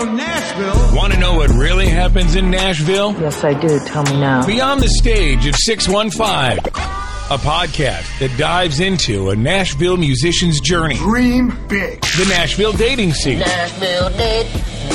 [0.00, 0.96] from Nashville.
[0.96, 3.12] Want to know what really happens in Nashville?
[3.20, 3.78] Yes, I do.
[3.80, 4.46] Tell me now.
[4.46, 10.94] Beyond the Stage of 615, a podcast that dives into a Nashville musician's journey.
[10.96, 12.00] Dream big.
[12.00, 13.40] The Nashville dating scene.
[13.40, 14.46] Nashville date,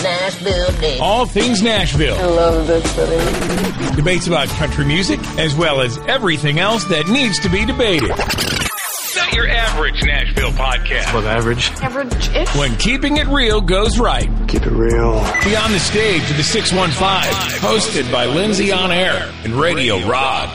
[0.02, 1.00] Nashville date.
[1.02, 2.16] All things Nashville.
[2.18, 3.96] I love this city.
[3.96, 8.12] Debates about country music, as well as everything else that needs to be debated.
[9.64, 11.10] Not your average Nashville podcast.
[11.12, 11.72] Above average.
[11.82, 12.56] Average-ish.
[12.56, 14.30] When keeping it real goes right.
[14.50, 15.14] Keep it real.
[15.44, 20.50] Beyond the Stage of the 615, hosted by Lindsay on Air and Radio Rod.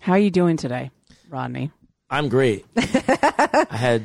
[0.00, 0.90] How are you doing today,
[1.28, 1.72] Rodney?
[2.08, 2.64] I'm great.
[2.76, 4.02] I had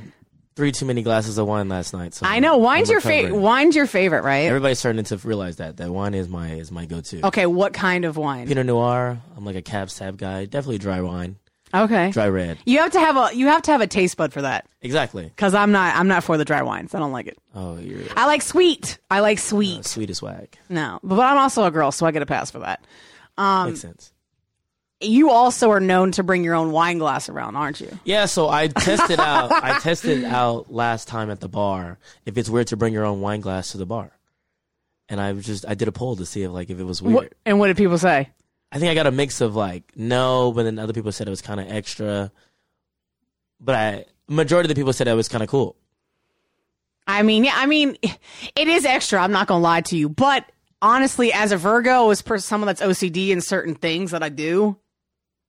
[0.57, 2.13] three too many glasses of wine last night.
[2.13, 3.35] So I know wine's your favorite.
[3.39, 4.45] Wine's your favorite, right?
[4.47, 7.27] Everybody's starting to realize that that wine is my is my go-to.
[7.27, 8.47] okay, what kind of wine?
[8.47, 9.17] Pinot Noir.
[9.37, 10.45] I'm like a cab sab guy.
[10.45, 11.37] Definitely dry wine,
[11.83, 12.57] Okay, dry red.
[12.65, 15.23] you have to have a you have to have a taste bud for that Exactly.
[15.25, 16.95] because I'm not I'm not for the dry wines.
[16.95, 17.37] I don't like it.
[17.53, 18.97] Oh, you're I like sweet.
[19.11, 19.85] I like sweet.
[19.85, 20.57] sweet as swag.
[20.69, 22.85] No, but I'm also a girl, so I get a pass for that.
[23.37, 24.11] Um, Makes sense.
[25.01, 27.99] You also are known to bring your own wine glass around, aren't you?
[28.05, 29.51] Yeah, so I tested out.
[29.51, 33.19] I tested out last time at the bar if it's weird to bring your own
[33.19, 34.11] wine glass to the bar,
[35.09, 37.01] and I was just I did a poll to see if like if it was
[37.01, 37.15] weird.
[37.15, 38.29] What, and what did people say?
[38.75, 41.29] I think I got a mix of like no, but then other people said it
[41.29, 42.29] was kind of extra.
[43.57, 45.77] But I majority of the people said it was kind of cool.
[47.07, 49.21] I mean, yeah, I mean, it is extra.
[49.21, 52.81] I'm not gonna lie to you, but honestly, as a Virgo, as per someone that's
[52.81, 54.75] OCD in certain things that I do,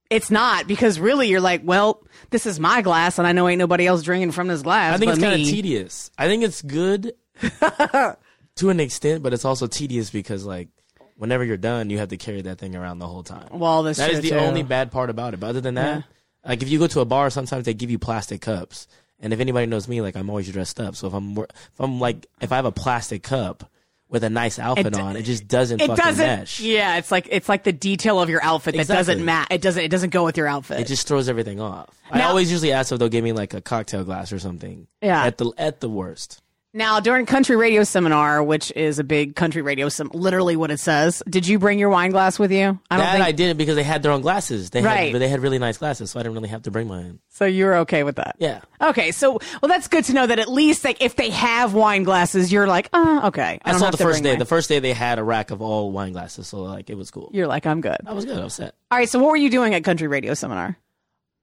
[0.09, 3.59] it's not because really you're like, well, this is my glass, and I know ain't
[3.59, 4.95] nobody else drinking from this glass.
[4.95, 6.13] I think it's kind of tedious.
[6.17, 10.69] I think it's good to an extent, but it's also tedious because like
[11.17, 13.49] whenever you're done, you have to carry that thing around the whole time.
[13.53, 14.37] Well, that's That is the too.
[14.37, 15.41] only bad part about it.
[15.41, 16.05] But other than that,
[16.47, 18.87] like if you go to a bar, sometimes they give you plastic cups.
[19.19, 20.95] And if anybody knows me, like I'm always dressed up.
[20.95, 21.47] So if I'm if
[21.81, 23.71] I'm like if I have a plastic cup
[24.09, 26.25] with a nice outfit d- on, it just doesn't It fucking doesn't.
[26.27, 26.61] mesh.
[26.61, 29.15] Yeah, it's like it's like the detail of your outfit that Exactly.
[29.15, 29.49] doesn't match.
[29.51, 29.83] It doesn't.
[29.83, 30.81] It doesn't go with your outfit.
[30.81, 31.89] It just throws everything off.
[32.11, 34.87] I always usually ask if they'll give me like a cocktail glass or something.
[35.01, 35.25] Yeah.
[35.25, 36.43] At the at the worst.
[36.77, 40.79] Now, during country radio seminar, which is a big country radio, sem- literally what it
[40.79, 41.23] says.
[41.27, 42.79] Did you bring your wine glass with you?
[42.91, 44.69] I don't that think I didn't because they had their own glasses.
[44.69, 45.11] They Right.
[45.13, 47.19] had they had really nice glasses, so I didn't really have to bring mine.
[47.31, 47.47] so.
[47.47, 48.37] You were okay with that?
[48.39, 48.61] Yeah.
[48.81, 52.03] Okay, so well, that's good to know that at least like if they have wine
[52.03, 53.59] glasses, you're like, oh, okay.
[53.65, 54.33] I, I saw the first day.
[54.33, 54.39] mine.
[54.39, 57.11] The first day they had a rack of all wine glasses, so like it was
[57.11, 57.31] cool.
[57.33, 57.97] you're like, I'm good.
[58.07, 58.39] I was good.
[58.39, 58.75] I was set.
[58.91, 59.09] All right.
[59.09, 60.77] So what were you doing at country radio seminar?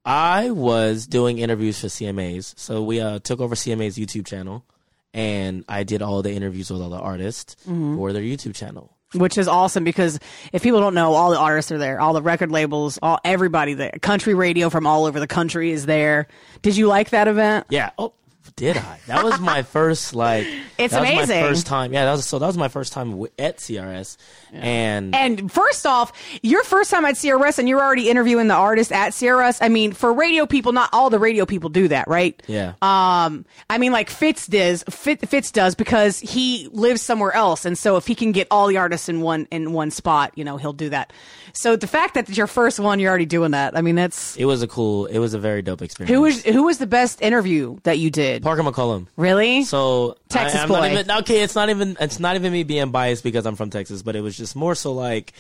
[0.06, 2.54] I was doing interviews for CMAs.
[2.60, 4.66] So we uh, took over CMA's YouTube channel,
[5.14, 7.98] and I did all the interviews with all the artists Mm-hmm.
[7.98, 8.90] for their YouTube channel.
[9.14, 10.20] Which is awesome because
[10.54, 13.76] if people don't know, all the artists are there, all the record labels, all everybody
[13.76, 13.92] there.
[14.02, 16.28] Country radio from all over the country is there.
[16.64, 17.68] Did you like that event?
[17.70, 17.92] Yeah.
[18.00, 18.14] Oh,
[18.56, 19.00] did I?
[19.08, 20.46] That was my first like.
[20.78, 21.42] It's that was amazing.
[21.42, 21.94] my first time.
[21.94, 22.40] Yeah, that was so.
[22.40, 24.18] That was my first time at CRS,
[24.52, 26.12] and And first off,
[26.42, 29.60] your first time at CRS and you're already interviewing the artist at CRS.
[29.62, 32.42] I mean, for radio people, not all the radio people do that, right?
[32.48, 32.74] yeah.
[32.82, 37.98] Um, I mean, like Fitz does, Fitz does because he lives somewhere else, and so
[37.98, 40.74] if he can get all the artists in one in one spot, you know, he'll
[40.74, 41.14] do that.
[41.54, 43.78] So the fact that it's your first one, you're already doing that.
[43.78, 45.06] I mean, that's it was a cool.
[45.06, 46.14] It was a very dope experience.
[46.14, 48.33] who was who was the best interview that you did?
[48.42, 49.08] Parker McCollum?
[49.18, 49.64] Really?
[49.64, 50.76] So Texas I, am boy.
[50.80, 53.70] Not even, okay, it's not even it's not even me being biased because I'm from
[53.70, 55.34] Texas, but it was just more so like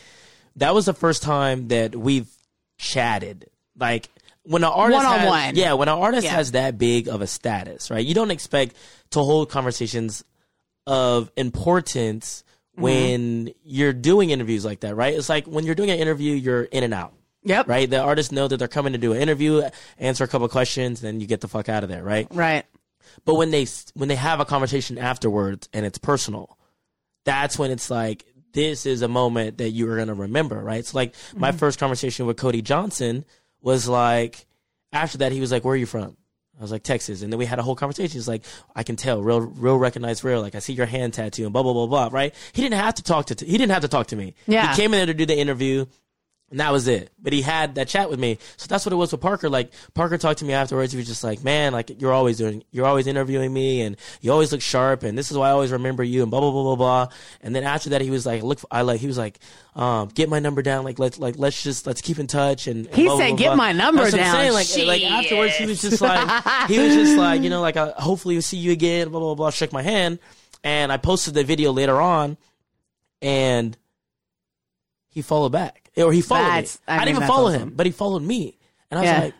[0.57, 2.29] that was the first time that we've
[2.77, 3.49] chatted.
[3.77, 4.09] Like
[4.43, 5.55] when an artist has- One-on-one.
[5.55, 6.31] yeah, when an artist Yeah.
[6.35, 8.05] has that big of a status, right?
[8.05, 8.75] You don't expect
[9.11, 10.23] to hold conversations
[10.87, 12.43] of importance
[12.73, 12.81] Mm-hmm.
[12.81, 15.13] when you're doing interviews like that, right?
[15.13, 17.13] It's like when you're doing an interview, you're in and out.
[17.43, 17.67] Yep.
[17.67, 17.87] Right?
[17.87, 19.61] The artists know that they're coming to do an interview,
[19.99, 22.25] answer a couple questions, then you get the fuck out of there, right?
[22.31, 22.65] Right.
[23.25, 26.57] But when they when they have a conversation afterwards and it's personal,
[27.25, 30.85] that's when it's like this is a moment that you are gonna remember, right?
[30.85, 31.57] So like my mm-hmm.
[31.57, 33.25] first conversation with Cody Johnson
[33.62, 34.46] was like
[34.91, 36.18] after that he was like, "Where are you from?"
[36.57, 38.13] I was like Texas, and then we had a whole conversation.
[38.13, 38.44] He's like,
[38.75, 40.42] "I can tell, real, real, recognize real.
[40.42, 42.33] Like I see your hand tattoo and blah blah blah blah." Right?
[42.54, 44.36] He didn't have to talk to he didn't have to talk to me.
[44.45, 44.69] Yeah.
[44.69, 45.86] he came in there to do the interview.
[46.53, 47.09] And that was it.
[47.19, 48.38] But he had that chat with me.
[48.57, 49.50] So that's what it was with Parker.
[49.50, 50.91] Like Parker talked to me afterwards.
[50.91, 54.31] He was just like, man, like you're always doing, you're always interviewing me and you
[54.31, 55.01] always look sharp.
[55.01, 57.07] And this is why I always remember you and blah, blah, blah, blah, blah.
[57.41, 59.39] And then after that, he was like, look, I like, he was like,
[59.75, 60.83] um, get my number down.
[60.83, 62.67] Like, let's, like, let's just, let's keep in touch.
[62.67, 64.53] And He blah, said, blah, "Get blah." my number That's what I'm down.
[64.53, 64.88] saying.
[64.88, 67.94] Like, like afterwards, he was just like, he was just like, you know, like, uh,
[67.94, 70.19] hopefully we'll see you again, blah, blah, blah, shake my hand.
[70.63, 72.38] And I posted the video later on
[73.23, 73.75] and
[75.09, 76.81] he followed back, or he followed That's- me.
[76.88, 77.62] I I, mean, didn't even follow awesome.
[77.62, 78.57] him, but he followed me,
[78.90, 79.19] and I was Yeah.
[79.25, 79.34] like,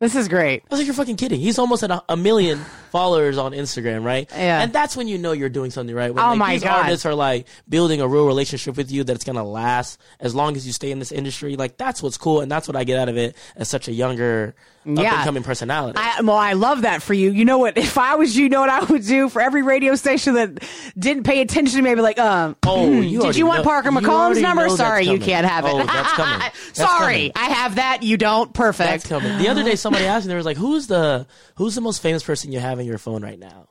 [0.00, 0.62] This is great.
[0.62, 1.40] I was like, you're fucking kidding.
[1.40, 2.60] He's almost at a, a million
[2.96, 4.28] followers on Instagram, right?
[4.32, 4.62] Yeah.
[4.62, 6.12] And that's when you know you're doing something right.
[6.14, 6.84] When, Oh like, my these God.
[6.84, 10.66] artists are like building a real relationship with you that's gonna last as long as
[10.66, 11.56] you stay in this industry.
[11.56, 13.92] Like that's what's cool, and that's what I get out of it as such a
[13.92, 14.54] younger,
[14.84, 14.92] yeah.
[15.02, 15.98] up and coming personality.
[16.00, 17.30] I, well, I love that for you.
[17.30, 17.76] You know what?
[17.86, 20.62] If I was you, you know what I would do for every radio station that
[20.98, 21.90] didn't pay attention to me?
[21.90, 24.68] I'd be like, um, Oh, you did you want know- Parker McCollum's number?
[24.70, 25.72] Sorry, you can't have it.
[25.74, 26.38] Oh, that's coming.
[26.40, 27.32] That's Sorry, coming.
[27.36, 28.02] I have that.
[28.02, 28.52] You don't.
[28.54, 28.88] Perfect.
[28.90, 29.38] That's coming.
[29.38, 31.26] The other day, somebody asked me, they was like, "Who's the
[31.56, 33.68] who's the most famous person you have in your phone right now?"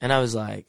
[0.00, 0.66] And I was like,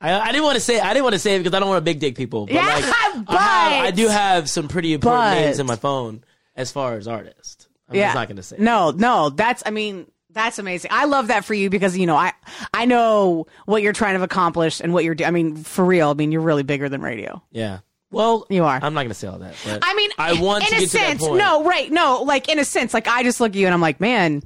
[0.00, 1.68] I, I didn't want to say I didn't want to say it because I don't
[1.68, 2.46] want to big dick people.
[2.46, 2.84] But Yeah, like,
[3.26, 6.24] but- I, have, I do have some pretty important But- names in my phone
[6.56, 7.68] as far as artists.
[7.88, 8.56] I'm just not going to say.
[8.58, 9.62] No, no, that's.
[9.66, 10.90] I mean, that's amazing.
[10.94, 12.32] I love that for you because you know I
[12.72, 15.28] I know what you're trying to accomplish and what you're doing.
[15.28, 16.08] I mean, for real.
[16.10, 17.42] I mean, you're really bigger than radio.
[17.50, 17.80] Yeah.
[18.10, 18.78] Well, You are.
[18.82, 19.54] I'm not going to say all that.
[19.64, 21.22] But I mean, I want in to a get to that sense.
[21.26, 21.38] point.
[21.38, 21.90] No, right?
[21.90, 24.42] No, like in a sense, like I just look at you and I'm like, man,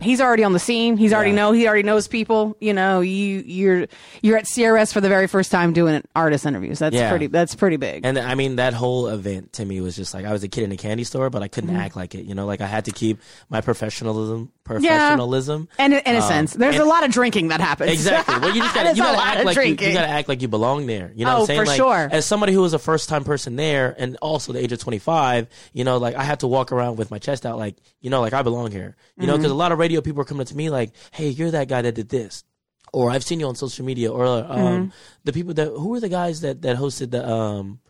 [0.00, 0.96] he's already on the scene.
[0.96, 1.36] He's already Yeah.
[1.36, 1.52] know.
[1.52, 2.56] He already knows people.
[2.60, 3.86] You know, you you're
[4.22, 6.78] you're at CRS for the very first time doing artist interviews.
[6.78, 7.08] That's Yeah.
[7.10, 7.26] pretty.
[7.28, 8.04] That's pretty big.
[8.04, 10.64] And I mean, that whole event to me was just like I was a kid
[10.64, 11.80] in a candy store, but I couldn't Mm-hmm.
[11.80, 12.24] act like it.
[12.24, 15.68] You know, like I had to keep my professionalism, professionalism.
[15.78, 17.90] and in a sense, there's Um, and- a lot of drinking that happens.
[17.92, 18.38] Exactly.
[18.38, 20.86] Well, you just gotta, you gotta act like you, you gotta act like you belong
[20.86, 21.12] there.
[21.14, 21.60] You know Oh, what I'm saying?
[21.60, 22.08] for like, sure.
[22.12, 25.48] As somebody who was a first time person there, and also the age of 25,
[25.72, 28.20] you know, like I had to walk around with my chest out, like you know,
[28.20, 28.96] like I belong here.
[29.16, 29.42] You know, Mm-hmm.
[29.42, 31.68] because a lot of radio people are coming up to me like, "Hey, you're that
[31.68, 32.44] guy that did this."
[32.92, 34.88] Or I've seen you on social media, or um, Mm-hmm.
[35.24, 37.80] the people that who were the guys that that hosted the um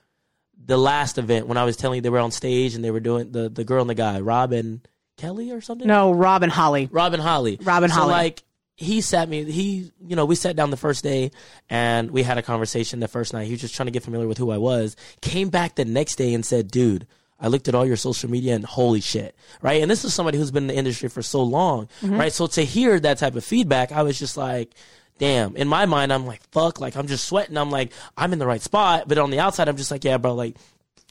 [0.65, 2.99] the last event when I was telling you they were on stage and they were
[3.01, 4.81] doing the the girl and the guy, Robin
[5.17, 5.87] Kelly or something.
[5.87, 6.89] no, Robin Holly.
[6.91, 7.59] Robin Holly.
[7.63, 8.13] Robin so Holly.
[8.13, 8.43] like
[8.77, 11.31] he sat me he you know, we sat down the first day
[11.71, 13.47] and we had a conversation the first night.
[13.47, 14.97] He was just trying to get familiar with who I was.
[15.21, 17.07] Came back the next day and said, Dude,
[17.41, 19.35] I looked at all your social media and holy shit.
[19.63, 19.83] Right?
[19.83, 21.89] And this is somebody who's been in the industry for so long.
[22.03, 22.19] Mm-hmm.
[22.19, 22.33] Right?
[22.33, 24.75] So to hear that type of feedback, I was just like
[25.19, 25.57] Damn.
[25.57, 27.57] In my mind, I'm like, fuck, like I'm just sweating.
[27.57, 29.09] I'm like, I'm in the right spot.
[29.09, 30.57] But on the outside, I'm just like, yeah, bro, like,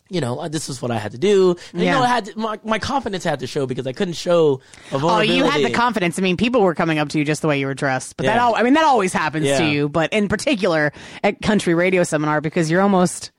[0.10, 1.56] you know, uh, this is what I had to do.
[1.74, 4.14] And, You know, I had to, my, my confidence had to show because I couldn't
[4.14, 4.62] show
[4.92, 6.20] a Oh, you had the confidence.
[6.20, 8.16] I mean, people were coming up to you just the way you were dressed.
[8.18, 8.44] But that, Yeah.
[8.44, 9.58] al- I mean, that always happens Yeah.
[9.60, 9.90] to you.
[9.90, 10.94] But in particular
[11.24, 13.32] at country radio seminar, because you're almost.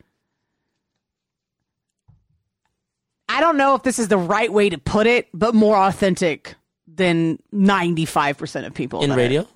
[3.28, 6.54] I don't know if this is the right way to put it, but more authentic
[6.86, 9.48] than 95% of people in that are- radio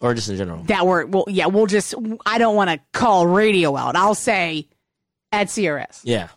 [0.00, 0.62] or just in general.
[0.64, 4.66] that were well yeah we'll just i don't want to call radio out i'll say
[5.30, 6.28] at crs Yeah.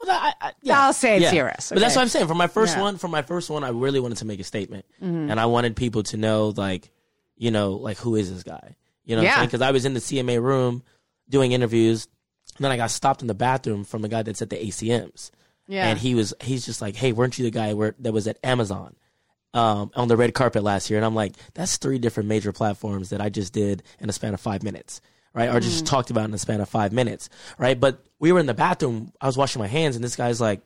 [0.00, 0.80] Well, I, I, yeah.
[0.86, 1.50] I'll say it's yeah.
[1.52, 2.26] CRS, But that's what I'm saying.
[2.28, 2.76] For my first Yeah.
[2.76, 2.82] Mm-hmm.
[2.82, 5.74] one, for my first one, I really wanted to make a statement, and I wanted
[5.76, 6.90] people to know, like,
[7.36, 8.76] you know, like who is this guy?
[9.04, 9.44] You know, Yeah.
[9.44, 10.82] Because I was in the CMA room
[11.28, 12.08] doing interviews,
[12.56, 15.30] and then I got stopped in the bathroom from the guy that's at the ACMs,
[15.66, 15.88] Yeah.
[15.88, 18.38] and he was he's just like, "Hey, weren't you the guy where, that was at
[18.44, 18.94] Amazon?"
[19.54, 23.08] Um, on the red carpet last year, and I'm like, that's three different major platforms
[23.08, 25.00] that I just did in a span of five minutes,
[25.36, 25.54] right?
[25.54, 25.88] Or just mm.
[25.88, 27.28] talked about in the span of five minutes,
[27.58, 27.78] right?
[27.78, 30.62] But we were in the bathroom, I was washing my hands, and this guy's like,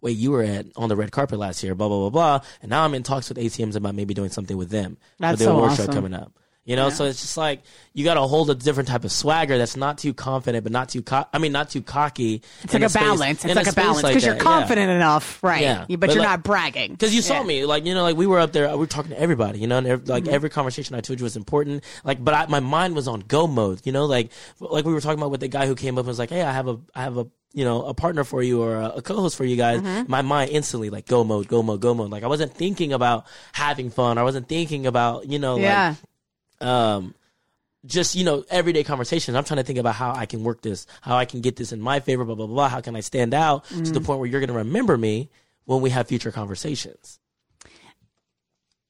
[0.00, 2.70] wait, you were at on the red carpet last year, blah blah blah blah, and
[2.70, 5.76] now I'm in talks with ACMs about maybe doing something with them That's so award
[5.76, 5.94] show awesome.
[5.94, 6.32] coming up.
[6.64, 7.62] You know, so it's just like
[7.92, 10.88] you got to hold a different type of swagger that's not too confident, but not
[10.90, 12.42] too co- I mean, not too cocky.
[12.62, 15.86] it's like a, balance it's like a balance because you're confident enough right Yeah.
[15.88, 17.46] but, But you're like- not bragging Because you saw Yeah.
[17.46, 19.66] me, like you know, like we were up there, we were talking to everybody, you
[19.66, 20.10] know, and ev- Mm-hmm.
[20.12, 21.82] like every conversation I told you was important.
[22.04, 25.00] Like, but I, my mind was on go mode, you know, like like we were
[25.00, 26.78] talking about with the guy who came up and was like, "Hey, I have a,
[26.94, 29.56] I have a, you know, a partner for you or a, a co-host for you
[29.56, 30.08] guys." Mm-hmm.
[30.08, 32.10] My mind instantly like go mode, go mode, go mode.
[32.10, 34.16] Like I wasn't thinking about having fun.
[34.16, 35.98] I wasn't thinking about, you know, yeah like
[36.62, 37.14] um
[37.84, 39.36] just you know everyday conversations.
[39.36, 41.72] I'm trying to think about how i can work this how i can get this
[41.72, 42.68] in my favor blah blah blah.
[42.68, 44.04] How can i stand out to the Mm.
[44.04, 45.30] point where you're going to remember me
[45.64, 47.18] when we have future conversations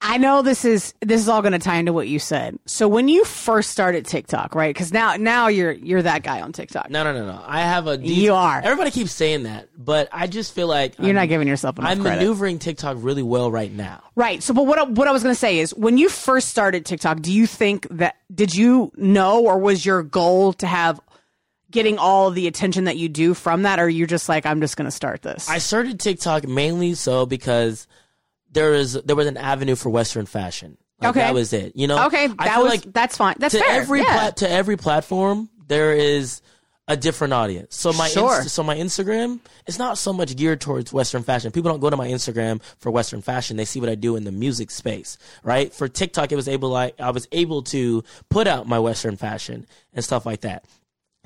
[0.05, 2.59] I know this is this is all going to tie into what you said.
[2.65, 4.75] So when you first started TikTok, right?
[4.75, 6.89] Because now now you're you're that guy on TikTok.
[6.89, 7.41] No, no, no, no.
[7.47, 7.97] I have a.
[7.97, 8.59] Decent, You are.
[8.61, 11.89] Everybody keeps saying that, but I just feel like You're I'm, not giving yourself enough
[11.89, 12.19] I'm credit.
[12.19, 14.03] maneuvering TikTok really well right now.
[14.15, 14.43] Right.
[14.43, 17.21] So, but what what I was going to say is, when you first started TikTok,
[17.21, 20.99] do you think that did you know, or was your goal to have
[21.71, 24.75] getting all the attention that you do from that, or you're just like, I'm just
[24.75, 25.49] going to start this?
[25.49, 27.87] I started TikTok mainly so because
[28.53, 30.77] there is there was an avenue for Western fashion.
[31.01, 31.19] Like, Okay.
[31.19, 31.75] that was it.
[31.75, 32.05] You know.
[32.07, 33.35] okay, that was like that's fine.
[33.39, 33.81] That's to fair.
[33.81, 34.13] every yeah.
[34.13, 36.41] plat- to every platform there is
[36.87, 37.75] a different audience.
[37.77, 38.39] So my Sure.
[38.41, 41.49] Inst- so my Instagram is not so much geared towards Western fashion.
[41.51, 43.55] People don't go to my Instagram for Western fashion.
[43.55, 45.73] They see what I do in the music space, right?
[45.73, 49.65] For TikTok, it was able like I was able to put out my Western fashion
[49.93, 50.65] and stuff like that.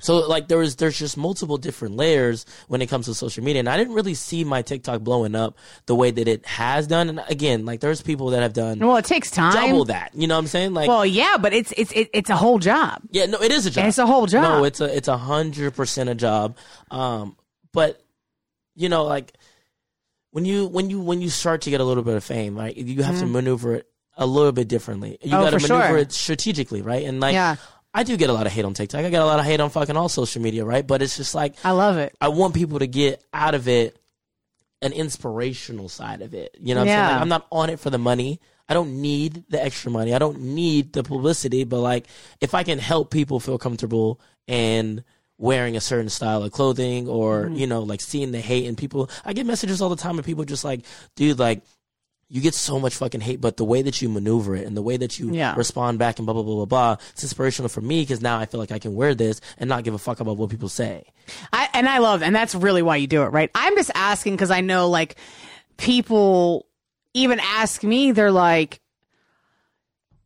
[0.00, 3.58] So like there was there's just multiple different layers when it comes to social media,
[3.58, 7.08] and I didn't really see my TikTok blowing up the way that it has done.
[7.08, 9.52] And again, like there's people that have done Well, it takes time.
[9.52, 10.12] double that.
[10.14, 10.72] You know what I'm saying?
[10.72, 13.02] Like, Well, yeah, but it's it's it, it's a whole job.
[13.10, 13.86] yeah, no, it is a job.
[13.86, 14.42] It's a whole job.
[14.42, 16.56] No, it's a it's a hundred percent a job.
[16.92, 17.36] Um,
[17.72, 18.00] but
[18.76, 19.32] you know, like
[20.30, 22.76] when you when you when you start to get a little bit of fame, right?
[22.76, 25.18] You have to maneuver it a little bit differently.
[25.22, 25.34] You Mm-hmm.
[25.34, 25.98] Oh, got to maneuver sure.
[25.98, 27.04] it strategically, right?
[27.04, 27.56] And like, Yeah.
[27.98, 29.04] I do get a lot of hate on TikTok.
[29.04, 30.86] I get a lot of hate on fucking all social media, right?
[30.86, 32.14] But it's just like I love it.
[32.20, 33.96] I want people to get out of it
[34.82, 36.56] an inspirational side of it.
[36.60, 36.98] You know what I'm saying?
[37.00, 37.12] Yeah.
[37.12, 38.40] Like, I'm not on it for the money.
[38.68, 40.14] I don't need the extra money.
[40.14, 42.06] I don't need the publicity, but like
[42.40, 45.02] if I can help people feel comfortable and
[45.36, 47.54] wearing a certain style of clothing or, Mm-hmm.
[47.54, 50.24] you know, like seeing the hate and people I get messages all the time and
[50.24, 50.82] people just like,
[51.16, 51.62] dude, like
[52.30, 54.82] you get so much fucking hate, but the way that you maneuver it and the
[54.82, 55.54] way that you Yeah.
[55.56, 58.44] respond back and blah blah blah blah blah, it's inspirational for me because now I
[58.46, 61.04] feel like I can wear this and not give a fuck about what people say.
[61.52, 63.50] I and I love, and that's really why you do it, right?
[63.54, 65.16] I'm just asking because I know like
[65.78, 66.66] people
[67.14, 68.80] even ask me, they're like,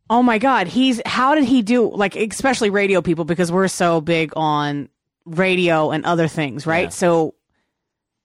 [0.09, 4.01] "Oh my god, he's how did he do?" Like especially radio people because we're so
[4.01, 4.89] big on
[5.25, 6.83] radio and other things, right?
[6.85, 6.89] Yeah.
[6.89, 7.35] So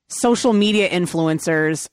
[0.08, 1.88] social media influencers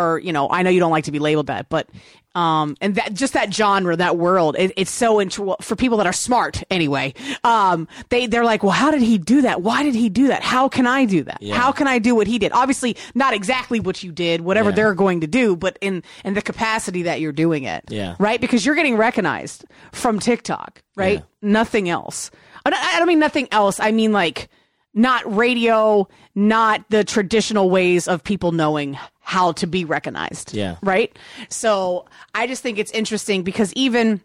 [0.00, 1.88] or you know i know you don't like to be labeled that but
[2.36, 6.06] um and that just that genre that world it, it's so intro for people that
[6.06, 7.12] are smart anyway
[7.44, 9.62] um they they're like well how did he do that?
[9.62, 10.42] Why did he do that?
[10.42, 11.38] How can i do that?
[11.40, 11.56] Yeah.
[11.56, 12.52] how can i do what he did?
[12.52, 14.76] Obviously not exactly what you did whatever Yeah.
[14.76, 17.84] they're going to do but in in the capacity that you're doing it.
[17.88, 18.14] Yeah.
[18.20, 18.40] right?
[18.40, 21.18] Because you're getting recognized from tiktok right?
[21.18, 21.24] Yeah.
[21.42, 22.30] nothing else.
[22.64, 23.80] I don't- I don't mean nothing else.
[23.80, 24.48] I mean like
[24.94, 28.98] not radio, not the traditional ways of people knowing
[29.30, 30.52] how to be recognized.
[30.54, 30.76] Yeah.
[30.82, 31.16] Right?
[31.48, 34.20] So I just think it's interesting because even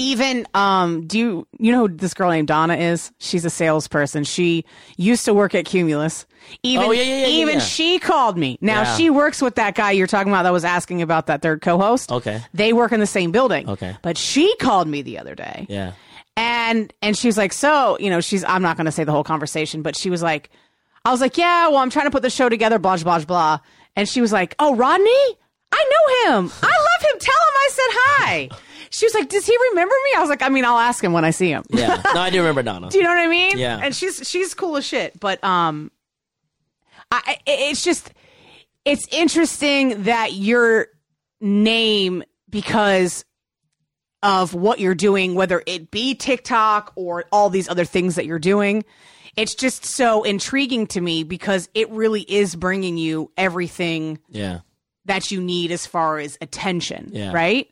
[0.00, 3.12] even um do you you know who this girl named Donna is?
[3.18, 4.24] She's a salesperson.
[4.24, 4.64] She
[4.96, 6.26] used to work at Cumulus.
[6.62, 8.58] Even Oh, yeah, yeah, yeah, even she called me.
[8.60, 11.60] Now she works with that guy you're talking about that was asking about that third
[11.62, 12.10] co-host.
[12.12, 12.40] Okay.
[12.54, 13.68] They work in the same building.
[13.68, 13.96] Okay.
[14.02, 15.92] But she called me the other day Yeah.
[16.36, 19.24] and and she's like so you know she's i'm not going to say the whole
[19.24, 20.50] conversation but she was like
[21.04, 23.58] i was like yeah well i'm trying to put the show together blah blah blah
[23.98, 25.38] and she was like oh rodney?
[25.70, 26.50] I know him.
[26.62, 27.18] I love him.
[27.20, 28.48] Tell him i said hi.
[28.90, 30.10] She was like does he remember me?
[30.16, 31.64] I was like i mean i'll ask him when i see him.
[31.70, 32.00] Yeah.
[32.14, 32.88] No, I do remember Donna.
[32.90, 33.58] do you know what i mean?
[33.58, 33.78] Yeah.
[33.82, 35.90] and she's she's cool as shit but um
[37.12, 38.12] i I- it's just
[38.84, 40.86] it's interesting that your
[41.40, 43.24] name because
[44.22, 48.38] of what you're doing, whether it be TikTok or all these other things that you're
[48.38, 48.84] doing.
[49.36, 54.60] It's just so intriguing to me because it really is bringing you everything Yeah.
[55.04, 57.32] that you need as far as attention, Yeah.
[57.32, 57.68] right?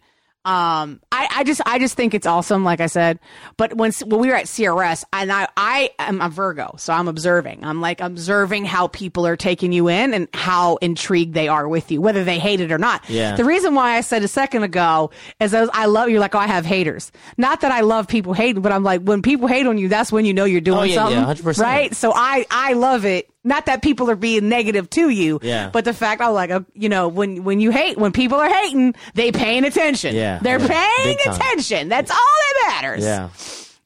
[0.46, 3.18] Um, I, I just, I just think it's awesome, like I said.
[3.56, 7.08] But when when we were at CRS, and I, I am a Virgo, so I'm
[7.08, 7.64] observing.
[7.64, 11.90] I'm like observing how people are taking you in and how intrigued they are with
[11.90, 13.02] you, whether they hate it or not.
[13.10, 13.34] Yeah.
[13.34, 15.10] The reason why I said a second ago
[15.40, 17.10] is I, was, I love you're like, oh, I have haters.
[17.36, 20.12] Not that I love people hating, but I'm like, when people hate on you, that's
[20.12, 21.58] when you know you're doing Oh, yeah, yeah, something, 100%.
[21.60, 21.96] right?
[21.96, 23.28] So I, I love it.
[23.46, 25.70] Not that people are being negative to you, Yeah.
[25.72, 28.48] but the fact I'm like, uh, you know, when when you hate, when people are
[28.48, 30.14] hating, they paying attention.
[30.16, 30.66] Yeah, they're yeah.
[30.96, 31.88] paying attention.
[31.88, 33.04] That's all that matters.
[33.04, 33.28] Yeah.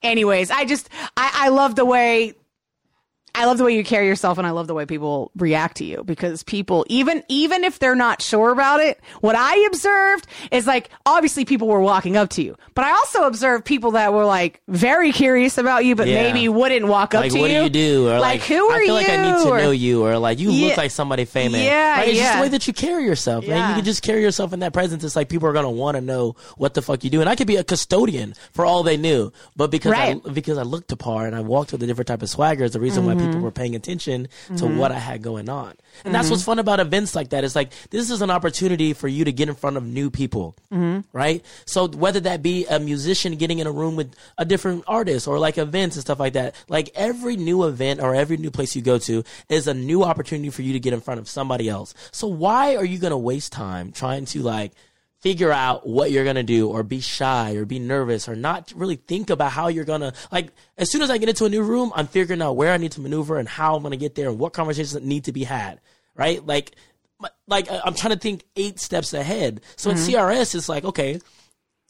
[0.03, 2.35] Anyways, I just I, I love the way
[3.35, 5.85] I love the way you carry yourself and I love the way people react to
[5.85, 10.67] you because people even even if they're not sure about it, what I observed is
[10.67, 12.57] like obviously people were walking up to you.
[12.75, 16.23] But I also observed people that were like very curious about you but Yeah.
[16.23, 17.63] maybe wouldn't walk up Like, to what you.
[17.63, 18.09] What do you do?
[18.11, 18.95] Or like, who are you?
[18.95, 19.09] I feel you?
[19.09, 20.69] like I need to Or- know you, or like you Yeah.
[20.69, 21.61] look like somebody famous.
[21.63, 22.09] Yeah, right?
[22.09, 23.47] It's just the way that you carry yourself.
[23.47, 23.57] Man.
[23.57, 23.69] Yeah.
[23.71, 25.05] You can just carry yourself in that presence.
[25.05, 27.37] It's like people are gonna want to know what the fuck you do, and I
[27.37, 30.21] could be a custodian for all they knew, but because Right.
[30.27, 32.65] I because I looked the part and I walked with a different type of swagger
[32.65, 33.31] is the reason why Mm-hmm.
[33.33, 35.75] people were paying attention to what I had going on.
[36.05, 37.45] And that's what's fun about events like that.
[37.45, 40.55] It's like this is an opportunity for you to get in front of new people,
[40.73, 41.01] Mm-hmm.
[41.13, 41.45] right?
[41.67, 45.39] So whether that be a musician getting in a room with a different artist or
[45.39, 48.83] like events and stuff like that, like every new event or every new place you
[48.83, 51.95] go to is a new opportunity for you to get in front of somebody else.
[52.13, 54.73] So why are you going to waste time trying to like
[55.21, 58.97] figure out what you're gonna do or be shy or be nervous or not really
[58.97, 61.93] think about how you're gonna like as soon as I get into a new room,
[61.95, 64.39] I'm figuring out where I need to maneuver and how I'm gonna get there and
[64.39, 65.81] what conversations need to be had.
[66.15, 66.45] Right?
[66.45, 66.73] Like
[67.47, 69.61] like I- I'm trying to think eight steps ahead.
[69.77, 70.15] So in mm-hmm.
[70.15, 71.21] CRS it's like, okay,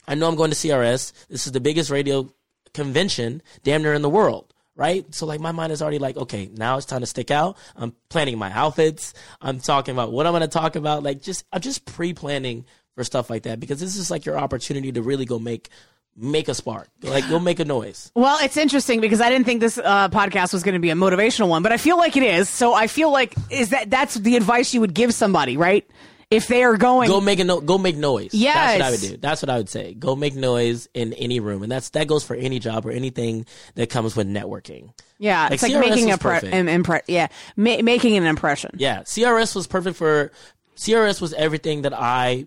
[0.09, 1.13] I know I'm going to CRS.
[1.29, 2.33] This is the biggest radio
[2.75, 4.53] convention damn near in the world.
[4.75, 5.15] Right?
[5.15, 7.59] So like my mind is already like, okay, now it's time to stick out.
[7.77, 9.13] I'm planning my outfits.
[9.41, 11.03] I'm talking about what I'm going to talk about.
[11.03, 14.93] Like just, I'm just pre-planning for stuff like that because this is like your opportunity
[14.93, 15.69] to really go make
[16.17, 16.89] make a spark.
[17.03, 18.11] Like go make a noise.
[18.21, 20.95] Well, it's interesting because I didn't think this uh, podcast was going to be a
[20.95, 22.49] motivational one, but I feel like it is.
[22.49, 25.89] So I feel like is that that's the advice you would give somebody, right?
[26.31, 28.35] If they are going, Go make a no- go make noise.
[28.35, 29.17] Yeah that's what I would do.
[29.17, 29.95] That's what I would say.
[29.95, 33.47] Go make noise in any room, and that's that goes for any job or anything
[33.75, 34.93] that comes with networking.
[35.19, 38.71] yeah, Like, it's like CRS making a pre- an impre- yeah, ma- making an impression.
[38.77, 40.31] Yeah, CRS was perfect for
[40.77, 42.47] CRS was everything that I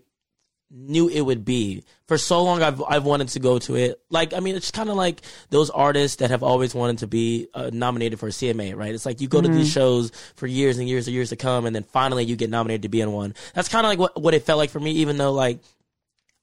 [0.73, 1.83] knew it would be.
[2.07, 4.01] For so long I've I've wanted to go to it.
[4.09, 7.47] Like I mean it's kind of like those artists that have always wanted to be
[7.53, 8.93] uh, nominated for a CMA, right?
[8.93, 11.65] It's like you go to these shows for years and years and years to come
[11.65, 13.35] and then finally you get nominated to be in one.
[13.53, 15.59] That's kind of like what what it felt like for me even though like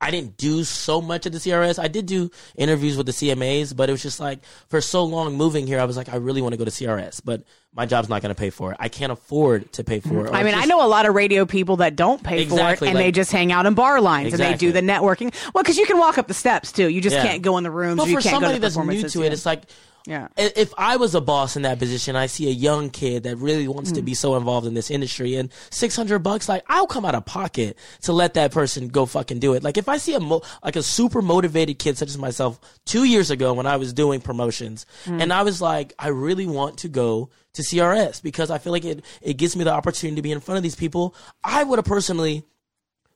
[0.00, 1.78] I didn't do so much at the CRS.
[1.78, 5.36] I did do interviews with the CMAs, but it was just like for so long
[5.36, 7.42] moving here, I was like, I really want to go to CRS, but
[7.74, 8.78] my job's not going to pay for it.
[8.80, 10.26] I can't afford to pay for it.
[10.28, 10.34] Mm-hmm.
[10.34, 12.88] I mean, I know a lot of radio people that don't pay Exactly, for it
[12.88, 15.34] and like- they just hang out in bar lines and they do the networking.
[15.54, 16.88] Well, because you can walk up the steps too.
[16.88, 17.22] You just Yeah.
[17.26, 17.98] can't go in the rooms.
[17.98, 19.32] But you for can't somebody go to that's new to it, yeah.
[19.32, 19.62] it's like,
[20.06, 20.28] Yeah.
[20.36, 23.68] if I was a boss in that position, I see a young kid that really
[23.68, 23.94] wants Mm.
[23.96, 27.14] to be so involved in this industry, and six hundred bucks, like I'll come out
[27.14, 29.62] of pocket to let that person go fucking do it.
[29.62, 33.04] Like if I see a mo- like a super motivated kid such as myself two
[33.04, 35.22] years ago when I was doing promotions, Mm.
[35.22, 38.84] and I was like, I really want to go to CRS because I feel like
[38.84, 41.14] it it gives me the opportunity to be in front of these people.
[41.44, 42.44] I would have personally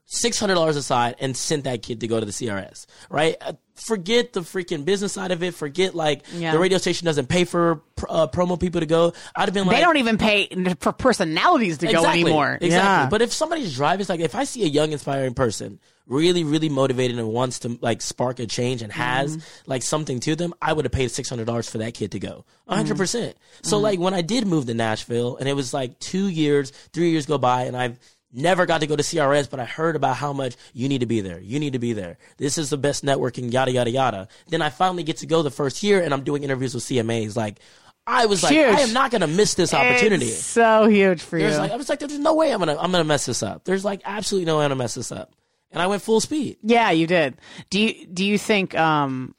[0.06, 2.86] six hundred dollars aside and sent that kid to go to the CRS.
[3.10, 3.36] Right?
[3.40, 5.52] Uh, Forget the freaking business side of it.
[5.52, 6.52] Forget like Yeah.
[6.52, 9.12] the radio station doesn't pay for uh, promo people to go.
[9.34, 10.46] I'd have been like, they don't even pay
[10.78, 12.52] for personalities to go exactly, anymore.
[12.60, 12.70] Exactly.
[12.70, 13.08] Yeah.
[13.08, 16.68] But if somebody's driving, it's like if I see a young, inspiring person, really, really
[16.68, 19.70] motivated and wants to like spark a change and has Mm-hmm.
[19.70, 22.20] like something to them, I would have paid six hundred dollars for that kid to
[22.20, 22.44] go.
[22.68, 23.34] Hundred percent.
[23.34, 23.66] Mm-hmm.
[23.68, 27.10] So like when I did move to Nashville, and it was like two years, three
[27.10, 27.98] years go by, and I've
[28.34, 31.06] never got to go to CRS, but I heard about how much you need to
[31.06, 31.40] be there.
[31.40, 32.18] You need to be there.
[32.36, 34.28] This is the best networking, yada yada yada.
[34.48, 37.36] Then I finally get to go the first year, and I'm doing interviews with CMAs.
[37.36, 37.60] Like
[38.06, 40.26] I was like, I am not gonna miss this opportunity.
[40.26, 41.48] It's so huge for you.
[41.48, 43.64] Like I was like, there's no way I'm gonna I'm gonna mess this up.
[43.64, 45.32] There's like absolutely no way I'm gonna mess this up.
[45.70, 46.58] And I went full speed.
[46.62, 47.36] yeah, you did.
[47.70, 49.34] Do you do you think um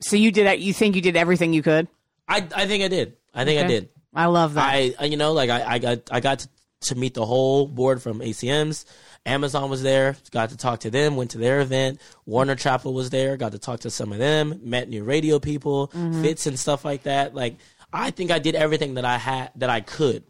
[0.00, 1.88] so you did you think you did everything you could?
[2.28, 3.16] I I think I did.
[3.34, 3.88] I think I did.
[4.14, 4.64] I love that.
[4.64, 6.48] I I- you know like I I got I got to,
[6.84, 8.84] to meet the whole board from ACMs.
[9.26, 10.16] Amazon was there.
[10.30, 11.16] Got to talk to them.
[11.16, 12.00] Went to their event.
[12.26, 13.36] Warner Chappell was there.
[13.36, 14.60] Got to talk to some of them.
[14.64, 16.22] Met new radio people, Mm-hmm.
[16.22, 17.34] Fitz and stuff like that.
[17.34, 17.56] Like
[17.92, 20.24] I think I did everything that I had that I could.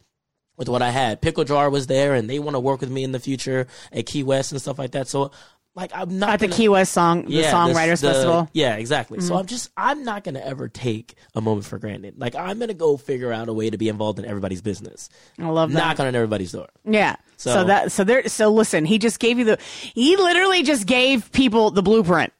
[0.56, 1.20] with what I had.
[1.20, 4.06] Pickle Jar was there, and they want to work with me in the future at
[4.06, 5.08] Key West and stuff like that.
[5.08, 5.32] So,
[5.76, 8.42] like, I'm not At the gonna- Key West song, the Yeah, Songwriters the- Festival.
[8.42, 8.50] Mm-hmm.
[8.58, 9.20] Yeah, exactly.
[9.20, 12.14] So I'm just I'm not gonna ever take a moment for granted.
[12.18, 15.08] Like I'm gonna go figure out a way to be involved in everybody's business.
[15.38, 15.78] I love that.
[15.78, 16.68] Knock on everybody's door.
[16.84, 17.16] Yeah.
[17.36, 19.58] So, So- that so there so listen, he just gave you the
[19.94, 22.32] he literally just gave people the blueprint.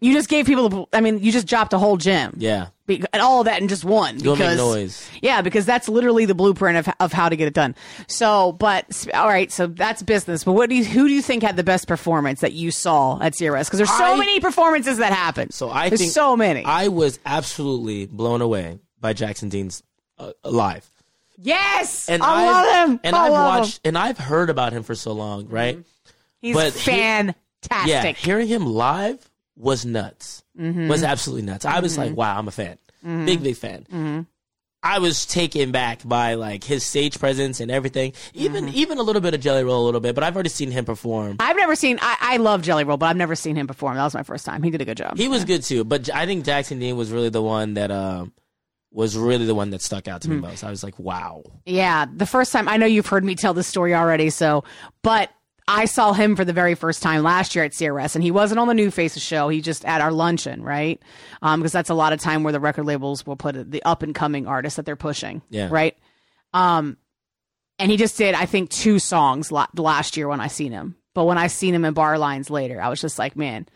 [0.00, 2.34] You just gave people the I mean, you just dropped a whole gym.
[2.38, 2.68] Yeah.
[2.86, 5.10] Be- and all of that in just one make because noise.
[5.20, 7.74] yeah because that's literally the blueprint of, of how to get it done
[8.06, 11.42] so but all right so that's business but what do you who do you think
[11.42, 14.98] had the best performance that you saw at CRS because there's so I- many performances
[14.98, 19.48] that happen So I there's think so many I was absolutely blown away by Jackson
[19.48, 19.82] Dean's
[20.18, 20.88] uh, live.
[21.38, 23.60] yes And I I've- love him And I I've love him.
[23.62, 25.78] watched and I've heard about him for so long, right?
[26.40, 30.44] he's but he- fantastic Yeah, hearing him live was nuts.
[30.58, 30.88] Mm-hmm.
[30.88, 31.64] Was absolutely nuts.
[31.64, 32.78] I was like, wow, I'm a fan.
[33.04, 33.82] Big, big fan.
[33.84, 34.20] Mm-hmm.
[34.82, 38.12] I was taken back by like his stage presence and everything.
[38.34, 38.76] Even Mm-hmm.
[38.76, 40.84] even a little bit of Jelly Roll, a little bit, but I've already seen him
[40.84, 41.36] perform.
[41.40, 44.04] I've never seen I, I love Jelly Roll but I've never seen him perform that
[44.04, 46.24] was my first time he did a good job He was good too, but I
[46.26, 48.32] think Jackson Dean was really the one that um
[48.92, 50.34] was really the one that stuck out to Hmm.
[50.36, 50.62] me most.
[50.64, 51.42] I was like, wow.
[51.64, 54.64] Yeah, the first time I know you've heard me tell this story already, so
[55.02, 55.30] but
[55.68, 58.60] I saw him for the very first time last year at CRS, and he wasn't
[58.60, 59.48] on the New Faces show.
[59.48, 61.02] He just at our luncheon, right?
[61.42, 64.02] Um, because that's a lot of time where the record labels will put the up
[64.04, 65.68] and coming artists that they're pushing, Yeah.
[65.70, 65.98] right?
[66.54, 66.96] Um,
[67.80, 70.94] and he just did, I think, two songs la- last year when I seen him.
[71.14, 73.66] But when I seen him in bar lines later, I was just like, man,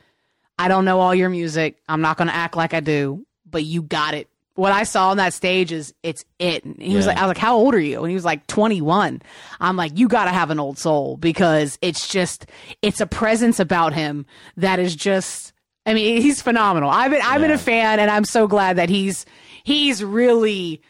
[0.58, 1.78] I don't know all your music.
[1.88, 4.29] I'm not going to act like I do, but you got it.
[4.60, 6.64] What I saw on that stage is it's it.
[6.64, 8.00] And he was like, I was like, how old are you?
[8.02, 9.22] And he was like, 21.
[9.58, 12.44] I'm like, you got to have an old soul because it's just,
[12.82, 14.26] it's a presence about him
[14.58, 15.54] that is just,
[15.86, 16.90] I mean, he's phenomenal.
[16.90, 19.24] I've been, I've been a fan and I'm so glad that he's,
[19.64, 20.82] he's really,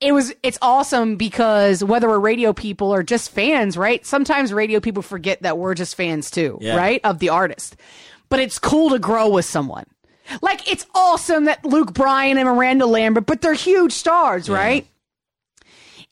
[0.00, 4.04] it was it's awesome because whether we're radio people or just fans, right?
[4.04, 6.74] Sometimes radio people forget that we're just fans too, Yeah.
[6.76, 7.00] right?
[7.04, 7.76] Of the artist.
[8.28, 9.84] But it's cool to grow with someone.
[10.40, 14.86] Like it's awesome that Luke Bryan and Miranda Lambert, but they're huge stars, right?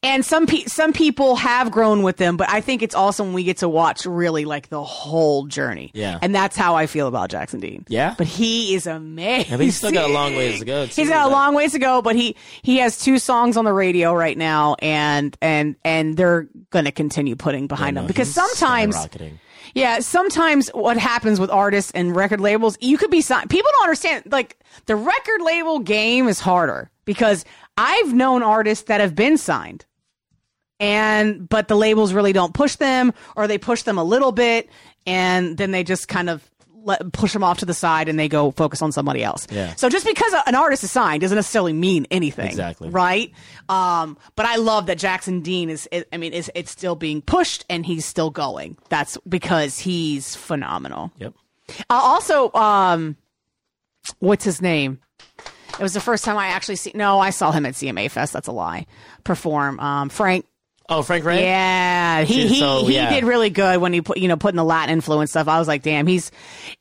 [0.02, 3.34] and some pe- some people have grown with them, but I think it's awesome when
[3.34, 5.90] we get to watch really like the whole journey.
[5.92, 6.18] Yeah.
[6.22, 7.84] and that's how I feel about Jackson Dean.
[7.86, 8.14] Yeah?
[8.16, 9.50] but he is amazing.
[9.58, 11.02] but he's still got a long ways to go, too.
[11.02, 13.74] He's got a long ways to go, but he he has two songs on the
[13.74, 18.32] radio right now, and and and they're going to continue putting behind No, him because
[18.32, 18.96] sometimes.
[19.74, 23.50] Yeah, sometimes what happens with artists and record labels, you could be signed.
[23.50, 24.24] People don't understand.
[24.30, 27.44] Like the record label game is harder because
[27.76, 29.86] I've known artists that have been signed,
[30.78, 34.68] and but the labels really don't push them, or they push them a little bit,
[35.06, 36.49] and then they just kind of
[36.84, 39.46] let, push them off to the side, and they go focus on somebody else.
[39.50, 39.74] Yeah.
[39.76, 42.46] So just because an artist is signed doesn't necessarily mean anything.
[42.46, 42.88] Exactly.
[42.90, 43.32] Right.
[43.68, 44.16] Um.
[44.36, 45.88] But I love that Jackson Dean is.
[45.92, 48.76] is I mean, is it's still being pushed, and he's still going.
[48.88, 51.12] That's because he's phenomenal.
[51.18, 51.34] Yep.
[51.68, 53.16] Uh, also, um,
[54.18, 55.00] what's his name?
[55.78, 56.92] It was the first time I actually see.
[56.94, 58.32] No, I saw him at CMA Fest.
[58.32, 58.86] That's a lie.
[59.24, 59.78] Perform.
[59.80, 60.46] Um, Frank.
[60.90, 61.44] Oh, Frank Ray?
[61.44, 63.10] Yeah, he he, So, he yeah.
[63.10, 65.46] did really good when he put you know putting the Latin influence stuff.
[65.48, 66.32] I was like, damn, he's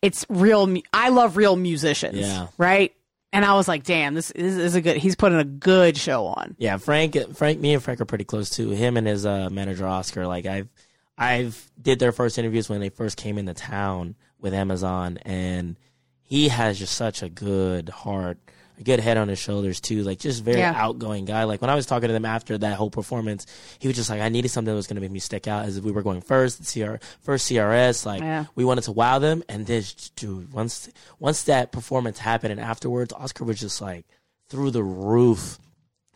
[0.02, 0.76] it's real.
[0.91, 2.17] I love real musicians.
[2.17, 2.48] Yeah.
[2.58, 2.93] Right.
[3.32, 4.98] And I was like, damn, this, this is a good.
[4.98, 6.56] He's putting a good show on.
[6.58, 8.72] Yeah, Frank, Frank, me and Frank are pretty close too.
[8.72, 10.67] Him and his uh, manager Oscar, like I've,
[11.15, 15.78] I've did their first interviews when they first came into town with Amazon, and
[16.24, 18.39] he has just such a good heart,
[18.80, 20.04] a good head on his shoulders too.
[20.04, 20.74] Like just very Yeah.
[20.76, 21.44] outgoing guy.
[21.44, 23.46] Like when I was talking to them after that whole performance,
[23.80, 25.65] he was just like, I needed something that was going to make me stick out.
[25.65, 28.46] As if we were going first, CR, first CRS, like Yeah.
[28.56, 30.89] we wanted to wow them, and this dude once
[31.20, 34.06] once that performance happened, and afterwards, Oscar was just like
[34.50, 35.58] through the roof.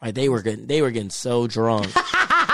[0.02, 1.88] Like they were getting, they were getting so drunk.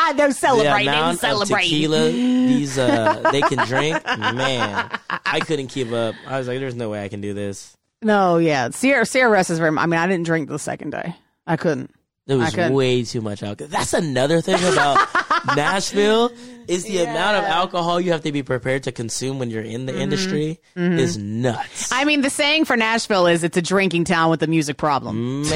[0.02, 1.70] Ah, no the celebrating, of celebrating.
[1.70, 4.90] tequila these uh they can drink, man,
[5.26, 6.16] I couldn't keep up.
[6.26, 9.60] I was like, "There's no way I can do this." No, yeah, Sierra CRS is
[9.60, 9.76] very.
[9.78, 11.16] I mean, I didn't drink the second day.
[11.46, 11.94] I couldn't.
[12.30, 13.72] There was way too much alcohol.
[13.72, 15.08] That's another thing about
[15.56, 16.32] Nashville
[16.68, 19.88] is the amount of alcohol you have to be prepared to consume when you're in
[19.88, 20.02] the mm-hmm.
[20.02, 21.00] industry mm-hmm.
[21.00, 21.92] is nuts.
[21.92, 25.42] I mean, the saying for Nashville is it's a drinking town with a music problem.
[25.42, 25.50] man,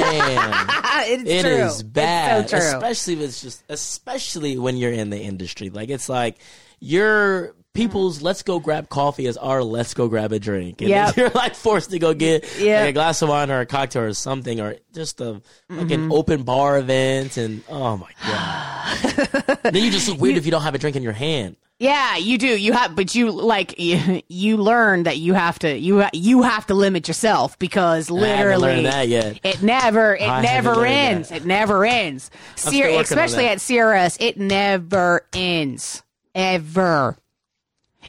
[1.05, 1.65] it's it true.
[1.65, 5.69] is bad, so especially if it's just, especially when you're in the industry.
[5.69, 6.39] Like it's like
[6.79, 11.15] your people's let's go grab coffee is our let's go grab a drink, and Yep.
[11.17, 12.81] you're like forced to go get Yep.
[12.81, 16.01] like a glass of wine or a cocktail or something, or just a like an
[16.03, 16.11] Mm-hmm.
[16.11, 20.61] open bar event, and oh my god, then you just look weird if you don't
[20.63, 21.55] have a drink in your hand.
[21.79, 22.47] Yeah, you do.
[22.47, 26.67] You have, but you like you, you learn that you have to you you have
[26.67, 29.39] to limit yourself because literally learned that yet.
[29.43, 31.29] it never it I never ends.
[31.29, 31.41] that.
[31.41, 32.29] It never ends.
[32.55, 36.03] Ser- especially at CRS, it never ends
[36.35, 37.17] ever.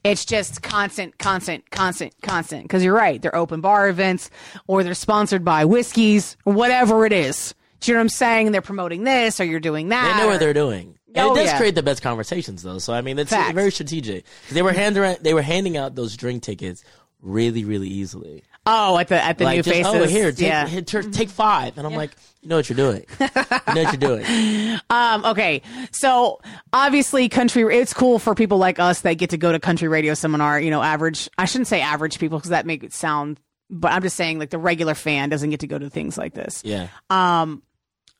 [0.04, 2.62] It's just constant, constant, constant, constant.
[2.64, 4.30] Because you're right, they're open bar events
[4.66, 7.54] or they're sponsored by whiskeys or whatever it is.
[7.80, 8.52] Do you know what I'm saying?
[8.52, 10.12] They're promoting this or you're doing that.
[10.12, 10.98] They know or- what they're doing.
[11.16, 11.58] And Oh, it does yeah.
[11.58, 12.78] create the best conversations, though.
[12.78, 13.54] So I mean, it's Facts.
[13.54, 14.24] very strategic.
[14.50, 16.82] They were handing they were handing out those drink tickets
[17.22, 18.42] really, really easily.
[18.66, 19.94] Oh, at the at the like new just, faces.
[19.94, 20.66] oh here, take, yeah.
[20.66, 23.04] here, take five, and I'm like, you know what you're doing.
[23.20, 24.78] you know what you're doing.
[24.90, 25.60] Um, okay,
[25.92, 26.40] so
[26.72, 27.62] obviously, country.
[27.76, 30.58] It's cool for people like us that get to go to country radio seminar.
[30.60, 31.28] You know, average.
[31.36, 33.38] I shouldn't say average people because that makes it sound.
[33.70, 36.34] But I'm just saying, like the regular fan doesn't get to go to things like
[36.34, 36.62] this.
[36.64, 37.62] Yeah, Um,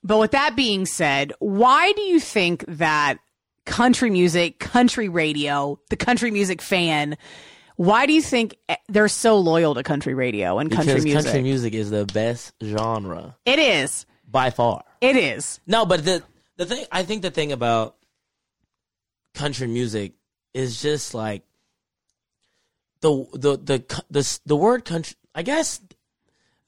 [0.02, 3.18] But with that being said, why do you think that
[3.66, 7.16] country music, country radio, the country music fan,
[7.76, 11.24] why do you think eh, they're so loyal to country radio and because country music?
[11.24, 14.06] country music is the best genre it is.
[14.30, 14.84] by far.
[15.00, 15.60] It is.
[15.66, 16.22] No, but the
[16.56, 17.96] the thing I think the thing about
[19.34, 20.12] country music
[20.52, 21.42] is just like
[23.00, 25.16] the the the the the, the word country.
[25.34, 25.80] I guess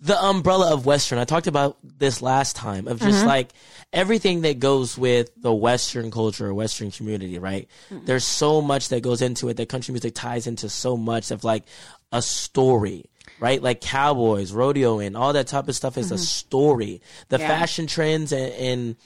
[0.00, 1.18] the umbrella of western.
[1.18, 3.26] I talked about this last time of just mm-hmm.
[3.28, 3.52] like
[3.92, 7.68] everything that goes with the western culture, western community, right?
[7.90, 8.04] Mm.
[8.04, 11.44] There's so much that goes into it that country music ties into so much of
[11.44, 11.64] like
[12.12, 13.06] a story.
[13.38, 16.22] Right, like cowboys, rodeo, and all that type of stuff is a mm-hmm.
[16.22, 17.02] story.
[17.28, 17.48] The Yeah.
[17.48, 18.96] fashion trends and, and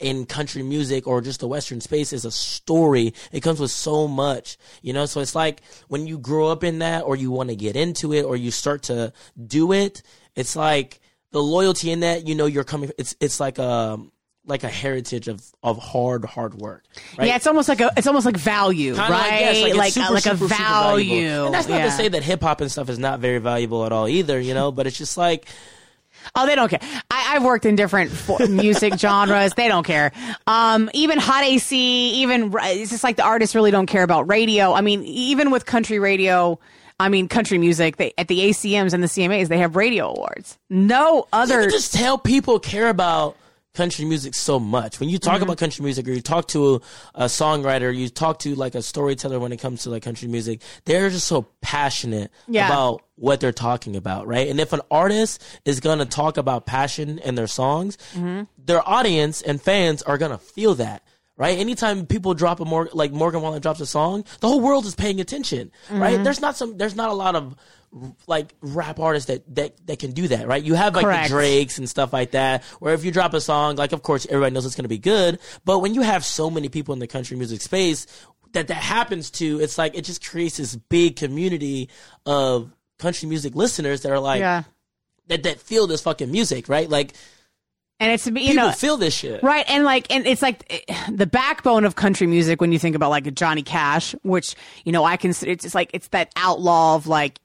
[0.00, 3.14] in country music or just the western space is a story.
[3.32, 5.06] It comes with so much, you know?
[5.06, 8.12] So it's like when you grow up in that or you want to get into
[8.12, 9.12] it or you start to
[9.46, 10.02] do it,
[10.34, 13.98] it's like the loyalty in that, you know, you're coming, it's, it's like a,
[14.46, 16.84] like a heritage of, of hard, hard work.
[17.16, 17.28] Right?
[17.28, 17.90] Yeah, it's almost like a.
[17.96, 19.40] It's almost like value, Kinda right?
[19.40, 21.10] yes, it's like uh, super, like a super, super value.
[21.14, 21.46] valuable.
[21.46, 21.84] And that's not yeah.
[21.86, 24.52] to say that hip hop and stuff is not very valuable at all either, you
[24.52, 25.48] know, but it's just like,
[26.34, 26.80] Oh, they don't care.
[27.10, 28.10] I, I've worked in different
[28.50, 29.52] music genres.
[29.54, 30.12] They don't care.
[30.46, 31.76] Um, even hot AC,
[32.22, 34.72] even it's just like the artists really don't care about radio.
[34.72, 36.58] I mean, even with country radio,
[36.98, 40.58] I mean country music, they at the ACMs and the CMAs, they have radio awards.
[40.70, 41.62] No other.
[41.62, 43.36] can just tell people care about
[43.74, 45.00] country music so much.
[45.00, 45.42] When you talk Mm-hmm.
[45.44, 46.80] about country music or you talk to a,
[47.14, 50.60] a songwriter, you talk to like a storyteller when it comes to like country music,
[50.84, 52.66] they're just so passionate Yeah.
[52.68, 54.48] about what they're talking about, right?
[54.48, 58.42] And if an artist is going to talk about passion in their songs, Mm-hmm.
[58.64, 61.02] their audience and fans are going to feel that.
[61.36, 61.58] Right.
[61.58, 64.94] Anytime people drop a more like Morgan Wallen drops a song, the whole world is
[64.94, 65.72] paying attention.
[65.90, 66.14] Right.
[66.14, 66.22] Mm-hmm.
[66.22, 66.78] There's not some.
[66.78, 67.56] There's not a lot of
[68.28, 70.46] like rap artists that that that can do that.
[70.46, 70.62] Right.
[70.62, 71.24] You have like Correct.
[71.30, 72.62] the Drakes and stuff like that.
[72.78, 74.98] Where if you drop a song, like of course everybody knows it's going to be
[74.98, 75.40] good.
[75.64, 78.06] But when you have so many people in the country music space
[78.52, 81.88] that that happens to, it's like it just creates this big community
[82.26, 84.62] of country music listeners that are like Yeah.
[85.26, 86.68] that that feel this fucking music.
[86.68, 86.88] Right.
[86.88, 87.14] Like
[88.04, 89.42] And it's you people know feel this shit.
[89.42, 92.94] Right, and like, and it's like eh, the backbone of country music when you think
[92.94, 96.96] about like Johnny Cash, which you know I consider it's just like it's that outlaw
[96.96, 97.40] of like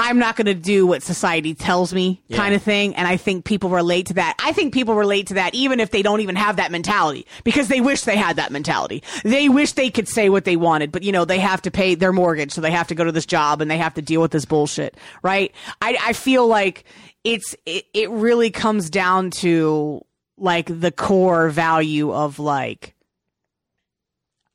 [0.00, 3.44] I'm not going to do what society tells me kind of thing, and I think
[3.44, 4.36] people relate to that.
[4.38, 7.66] I think people relate to that even if they don't even have that mentality because
[7.66, 9.02] they wish they had that mentality.
[9.24, 11.96] They wish they could say what they wanted, but you know they have to pay
[11.96, 14.20] their mortgage, so they have to go to this job and they have to deal
[14.20, 15.52] with this bullshit, right?
[15.82, 16.84] I I feel like
[17.28, 20.04] it's it, it really comes down to
[20.36, 22.94] like the core value of like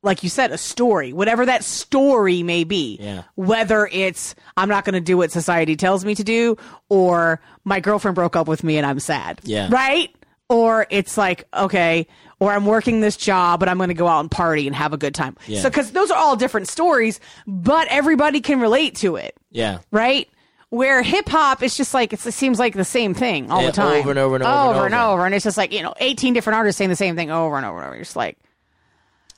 [0.01, 3.23] like you said a story whatever that story may be Yeah.
[3.35, 6.57] whether it's i'm not going to do what society tells me to do
[6.89, 9.69] or my girlfriend broke up with me and i'm sad Yeah.
[9.71, 10.13] right
[10.49, 12.07] or it's like okay
[12.39, 14.93] or i'm working this job but i'm going to go out and party and have
[14.93, 15.61] a good time Yeah.
[15.61, 19.79] so because those are all different stories but everybody can relate to it Yeah.
[19.91, 20.27] right?
[20.73, 23.67] Where hip hop is just like it's, it seems like the same thing all Yeah,
[23.67, 25.11] the time, over and over and over and over and over.
[25.13, 27.57] over, and it's just like you know, eighteen different artists saying the same thing over
[27.57, 27.95] and over and over.
[27.95, 28.37] You're just like,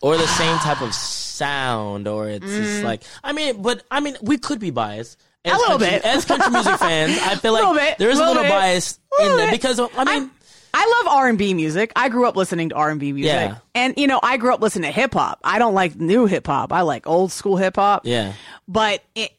[0.02, 4.16] or the same type of sound, or it's just like I mean, but I mean,
[4.22, 5.20] we could be biased.
[5.44, 5.56] As Mm.
[5.56, 6.06] A little country, bit.
[6.06, 7.20] as country music fans.
[7.22, 9.80] I feel like bit, there is a little little bit, bias little in there because
[9.80, 10.32] I mean,
[10.74, 11.92] I love R and B music.
[11.96, 13.58] I grew up listening to R and B music, Yeah.
[13.76, 15.42] and you know, I grew up listening to hip hop.
[15.44, 16.72] I don't like new hip hop.
[16.74, 18.06] I like old school hip hop.
[18.06, 18.34] yeah,
[18.68, 19.32] but it,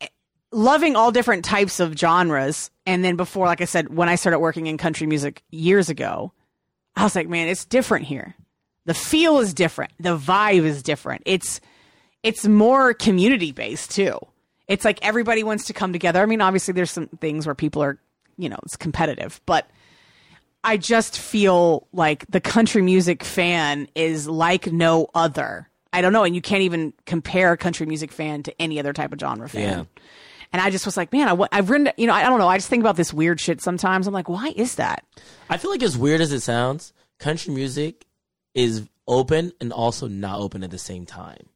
[0.57, 4.39] loving all different types of genres and then before like i said when i started
[4.39, 6.33] working in country music years ago
[6.97, 8.35] i was like man it's different here
[8.87, 11.61] the feel is different the vibe is different it's
[12.23, 14.19] it's more community based too
[14.67, 17.83] it's like everybody wants to come together i mean obviously there's some things where people
[17.83, 17.99] are
[18.39, 19.69] you know it's competitive but
[20.65, 25.71] I just feel like the country music fan is like no other.
[25.93, 28.93] I don't know, and you can't even compare a country music fan to any other
[28.93, 29.63] type of genre fan.
[29.63, 30.03] Yeah.
[30.53, 32.49] And I just was like, man, I, I've written, you know, I don't know.
[32.49, 34.07] I just think about this weird shit sometimes.
[34.07, 35.05] I'm like, why is that?
[35.51, 38.07] I feel like as weird as it sounds, country music
[38.55, 41.47] is open and also not open at the same time.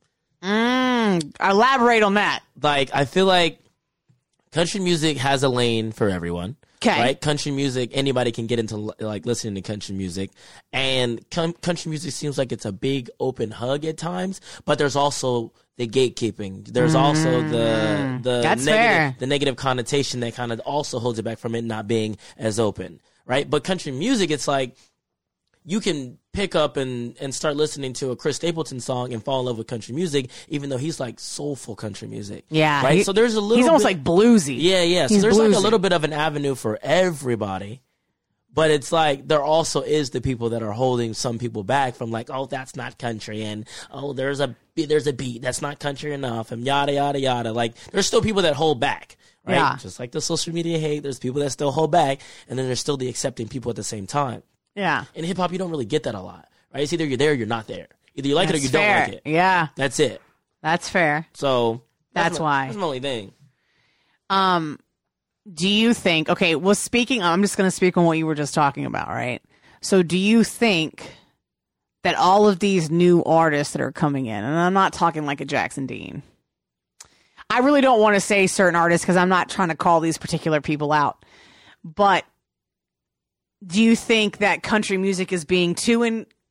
[0.43, 2.41] Mm, elaborate on that.
[2.61, 3.59] Like I feel like
[4.53, 6.57] country music has a lane for everyone.
[6.81, 6.99] 'Kay.
[6.99, 7.21] Right?
[7.21, 10.31] Country music, anybody can get into like listening to country music,
[10.73, 14.41] and com- country music seems like it's a big open hug at times.
[14.65, 16.67] But there's also the gatekeeping.
[16.69, 18.43] There's also the the Mm.
[18.43, 19.17] That's negative fair.
[19.19, 22.61] the negative connotation that kind of also holds it back from it not being as
[22.61, 23.01] open.
[23.27, 23.49] Right?
[23.49, 24.77] But country music, it's like
[25.65, 29.41] you can pick up and, and start listening to a Chris Stapleton song and fall
[29.41, 32.45] in love with country music, even though he's like soulful country music.
[32.51, 32.83] Yeah.
[32.83, 32.99] Right.
[32.99, 33.57] he- so there's a little.
[33.59, 34.57] He's almost bit- like bluesy.
[34.59, 35.07] Yeah, yeah.
[35.07, 37.81] So He's there's like a little bit of an avenue for everybody.
[38.53, 42.11] But it's like there also is the people that are holding some people back from
[42.11, 46.13] like, oh, that's not country, and oh, there's a there's a beat that's not country
[46.13, 47.53] enough, and yada yada yada.
[47.53, 49.55] Like there's still people that hold back, right?
[49.55, 49.77] Yeah.
[49.77, 52.81] Just like the social media hate, there's people that still hold back, and then there's
[52.81, 54.43] still the accepting people at the same time.
[54.75, 55.05] Yeah.
[55.15, 56.83] In hip hop, you don't really get that a lot, right?
[56.83, 57.87] It's either you're there or you're not there.
[58.17, 59.01] Either you like it or you fair.
[59.01, 59.31] don't like it.
[59.31, 59.69] Yeah.
[59.77, 60.21] That's it.
[60.61, 61.27] That's fair.
[61.35, 61.83] So
[62.15, 62.67] That's my- why.
[62.67, 63.33] That's my only thing.
[64.29, 64.79] Um,
[65.53, 66.29] do you think?
[66.29, 69.09] Okay, well, speaking, I'm just going to speak on what you were just talking about,
[69.09, 69.43] right?
[69.81, 71.15] So, do you think
[72.03, 75.41] that all of these new artists that are coming in, and I'm not talking like
[75.41, 76.23] a Jackson Dean.
[77.51, 80.19] I really don't want to say certain artists because I'm not trying to call these
[80.19, 81.25] particular people out,
[81.85, 82.25] but
[83.67, 86.03] do you think that country music is being too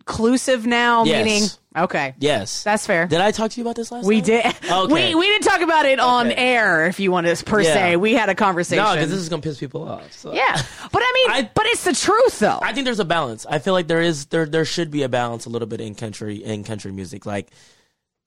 [0.09, 1.03] inclusive now?
[1.05, 1.25] Yes.
[1.25, 1.49] Meaning,
[1.85, 2.63] okay, Yes.
[2.63, 3.05] that's fair.
[3.07, 4.25] Did I talk to you about this last We time?
[4.25, 4.45] did.
[4.71, 4.93] Okay.
[4.93, 6.35] We we didn't talk about it on Okay.
[6.35, 7.73] air, if you want to per Yeah.
[7.73, 7.95] se.
[7.97, 8.83] We had a conversation.
[8.83, 10.11] No, because this is gonna piss people off.
[10.11, 10.33] So.
[10.33, 12.59] yeah, but I mean, I- but it's the truth though.
[12.61, 13.45] I think there's a balance.
[13.49, 15.95] I feel like there is there there should be a balance a little bit in
[15.95, 17.25] country in country music.
[17.25, 17.49] Like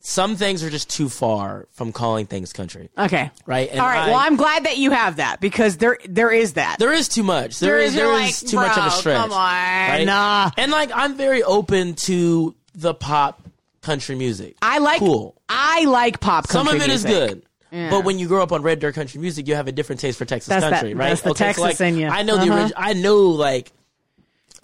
[0.05, 3.71] some things are just too far from calling things country, okay, right?
[3.71, 4.01] And all right.
[4.01, 6.77] I- well, I'm glad that you have that because there there is that.
[6.81, 7.61] there is too much.
[7.61, 9.17] there is there like, is too much of a "Bro, stretch.
[9.23, 10.05] Come on, right?
[10.05, 10.51] nah.
[10.57, 13.43] And like I'm very open to the pop
[13.81, 14.57] country music.
[14.61, 15.37] I like cool.
[15.49, 16.47] I like pop.
[16.49, 17.29] Some of it is music.
[17.29, 17.43] good.
[17.71, 17.89] Yeah.
[17.91, 20.19] But when you grow up on red dirt country music, you have a different taste
[20.19, 21.09] for Texas That's that- country, right?
[21.11, 22.09] that's the so Texas like, in you.
[22.09, 22.61] I know the Uh-huh.
[22.65, 23.71] orig- I know like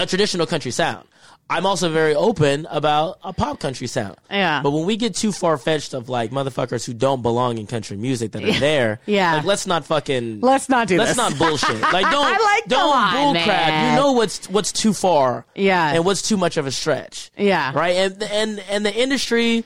[0.00, 1.06] a traditional country sound.
[1.50, 4.16] I'm also very open about a pop country sound.
[4.30, 4.60] Yeah.
[4.62, 7.96] But when we get too far fetched of like motherfuckers who don't belong in country
[7.96, 9.36] music that are there, Yeah.
[9.36, 11.04] like let's not fucking Let's not do that.
[11.06, 11.16] let's this.
[11.16, 11.80] not bullshit.
[11.92, 13.46] Like don't I like- don't on, bullcrap.
[13.46, 13.94] man.
[13.96, 15.46] You know what's what's too far.
[15.54, 15.94] Yeah.
[15.94, 17.30] And what's too much of a stretch.
[17.36, 17.72] Yeah.
[17.74, 17.96] Right?
[17.96, 19.64] And and and the industry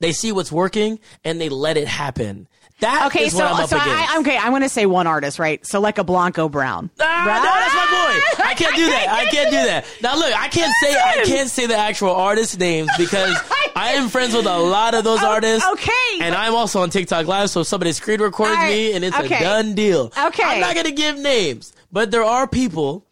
[0.00, 2.48] they see what's working and they let it happen.
[2.80, 3.78] That Okay, is so what I'm so.
[3.80, 5.64] I, okay, I'm going to say one artist, right?
[5.66, 6.90] So like a Blanco Brown.
[7.00, 7.38] Ah, Right?
[7.38, 8.44] no, that's my boy.
[8.50, 9.08] I can't do that.
[9.08, 9.86] I can't do that.
[10.02, 13.34] Now look, I can't say I can't say the actual artist names because
[13.76, 15.66] I am friends with a lot of those Oh, artists.
[15.72, 16.18] okay.
[16.20, 19.36] And I'm also on TikTok Live, so if somebody screen records me and it's okay.
[19.38, 20.12] a done deal.
[20.26, 20.42] Okay.
[20.44, 23.06] I'm not gonna give names, but there are people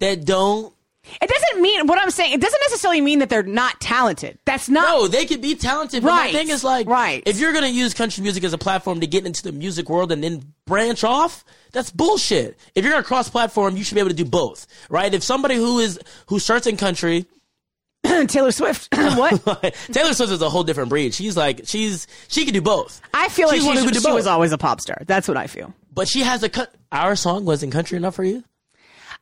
[0.00, 0.73] that don't
[1.20, 2.32] It doesn't mean what I'm saying.
[2.32, 4.38] It doesn't necessarily mean that they're not talented.
[4.46, 4.82] That's not.
[4.88, 6.32] No, they could be talented, but Right.
[6.32, 7.22] my thing is like, Right.
[7.26, 10.10] if you're gonna use country music as a platform to get into the music world
[10.12, 12.58] and then branch off, that's bullshit.
[12.74, 15.12] If you're gonna cross platform, you should be able to do both, right?
[15.12, 17.26] If somebody who is who starts in country,
[18.28, 18.88] Taylor Swift.
[18.94, 19.42] what?
[19.92, 21.14] Taylor Swift is a whole different breed.
[21.14, 23.00] She's like, she's she can do both.
[23.12, 25.02] I feel like She's she, who can do she was always a pop star.
[25.06, 25.74] That's what I feel.
[25.92, 26.74] but she has a cut.
[26.92, 28.42] Our song wasn't country enough for you.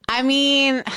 [0.08, 0.92] I mean, she,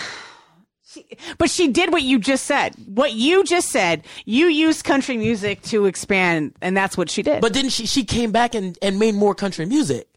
[1.38, 2.76] but she did what you just said.
[2.86, 7.42] What you just said, you used country music to expand, and that's what she did.
[7.42, 10.08] But then she she came back and, and made more country music.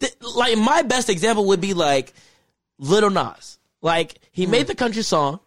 [0.00, 2.12] Th- like my best example would be like
[2.78, 3.58] Little Nas.
[3.82, 4.50] Like he Mm.
[4.50, 5.40] made the country song,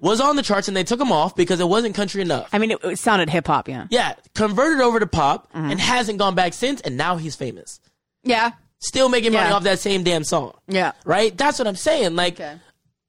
[0.00, 2.48] was on the charts, and they took him off because it wasn't country enough.
[2.52, 3.86] I mean, it, it sounded hip hop, yeah.
[3.90, 5.70] yeah, converted over to pop Mm-hmm.
[5.70, 7.80] and hasn't gone back since, and now he's famous.
[8.24, 8.52] Yeah.
[8.80, 9.54] Still making money Yeah.
[9.54, 10.54] off that same damn song.
[10.66, 10.92] Yeah.
[11.04, 11.36] Right?
[11.36, 12.16] That's what I'm saying.
[12.16, 12.56] Like Okay.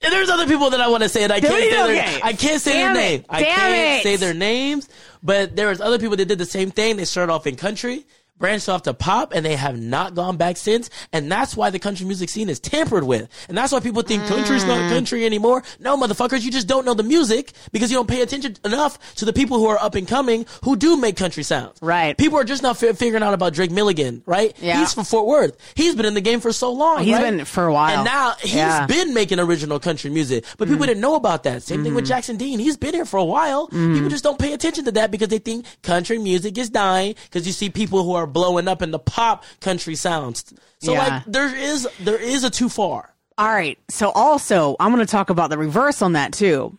[0.03, 2.19] And there's other people that I want to say, and I can't say their.
[2.23, 3.07] I can't say Damn their it.
[3.09, 3.25] name.
[3.29, 4.03] I Damn can't it.
[4.03, 4.89] say their names.
[5.21, 6.97] But there was other people that did the same thing.
[6.97, 8.05] They started off in country,
[8.37, 10.89] branched off to pop, and they have not gone back since.
[11.13, 13.29] And that's why the country music scene is tampered with.
[13.47, 14.67] And that's why people think country's Mm.
[14.67, 15.63] not country anymore.
[15.79, 19.25] No, motherfuckers, you just don't know the music because you don't pay attention enough to
[19.25, 21.77] the people who are up and coming who do make country sounds.
[21.81, 22.17] Right.
[22.17, 24.53] People are just not fi- figuring out about Drake Milligan, right?
[24.59, 24.79] Yeah.
[24.79, 25.57] He's from Fort Worth.
[25.75, 27.03] He's been in the game for so long.
[27.03, 27.23] He's right?
[27.31, 27.97] been for a while.
[27.97, 28.85] And now he's Yeah.
[28.87, 30.87] Been making original country music, but people mm.
[30.87, 31.63] didn't know about that.
[31.63, 32.09] Same thing with mm.
[32.09, 32.59] Jackson Dean.
[32.59, 33.67] He's been here for a while.
[33.69, 33.93] Mm.
[33.93, 37.45] People just don't pay attention to that because they think country music is dying because
[37.47, 40.53] you see people who are blowing up in the pop country sounds.
[40.79, 40.99] So Yeah.
[41.07, 43.13] like there is there is a too far.
[43.37, 43.79] All right.
[43.89, 46.77] So also, I'm going to talk about the reverse on that too.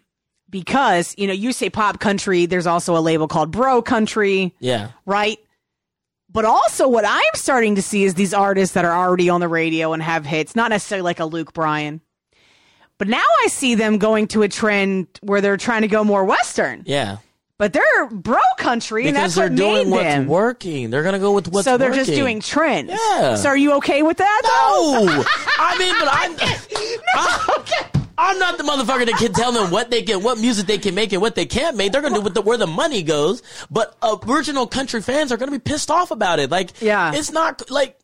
[0.51, 4.91] Because, you know, you say pop country, there's also a label called bro country, Yeah.
[5.05, 5.39] right?
[6.31, 9.49] But also what I'm starting to see is these artists that are already on the
[9.49, 12.01] radio and have hits, not necessarily like a Luke Bryan.
[12.99, 16.25] But now I see them going to a trend where they're trying to go more
[16.25, 16.85] western.
[16.87, 17.17] Yeah.
[17.57, 20.27] But they're bro country and Because that's they're what doing made what's them.
[20.27, 20.91] working.
[20.91, 22.05] They're gonna go with what's so they're working.
[22.05, 22.91] just doing trends.
[22.91, 23.37] Yeah.
[23.37, 24.41] So are you okay with that?
[24.45, 25.05] though?
[25.05, 25.25] No,
[25.59, 26.37] I mean, but I'm.
[27.15, 30.79] I'm, I'm not the motherfucker that can tell them what they can, what music they
[30.79, 31.93] can make, and what they can't make.
[31.93, 33.43] They're gonna do with the, where the money goes.
[33.71, 36.51] But original country fans are gonna be pissed off about it.
[36.51, 37.13] Like, Yeah.
[37.15, 37.99] it's not like.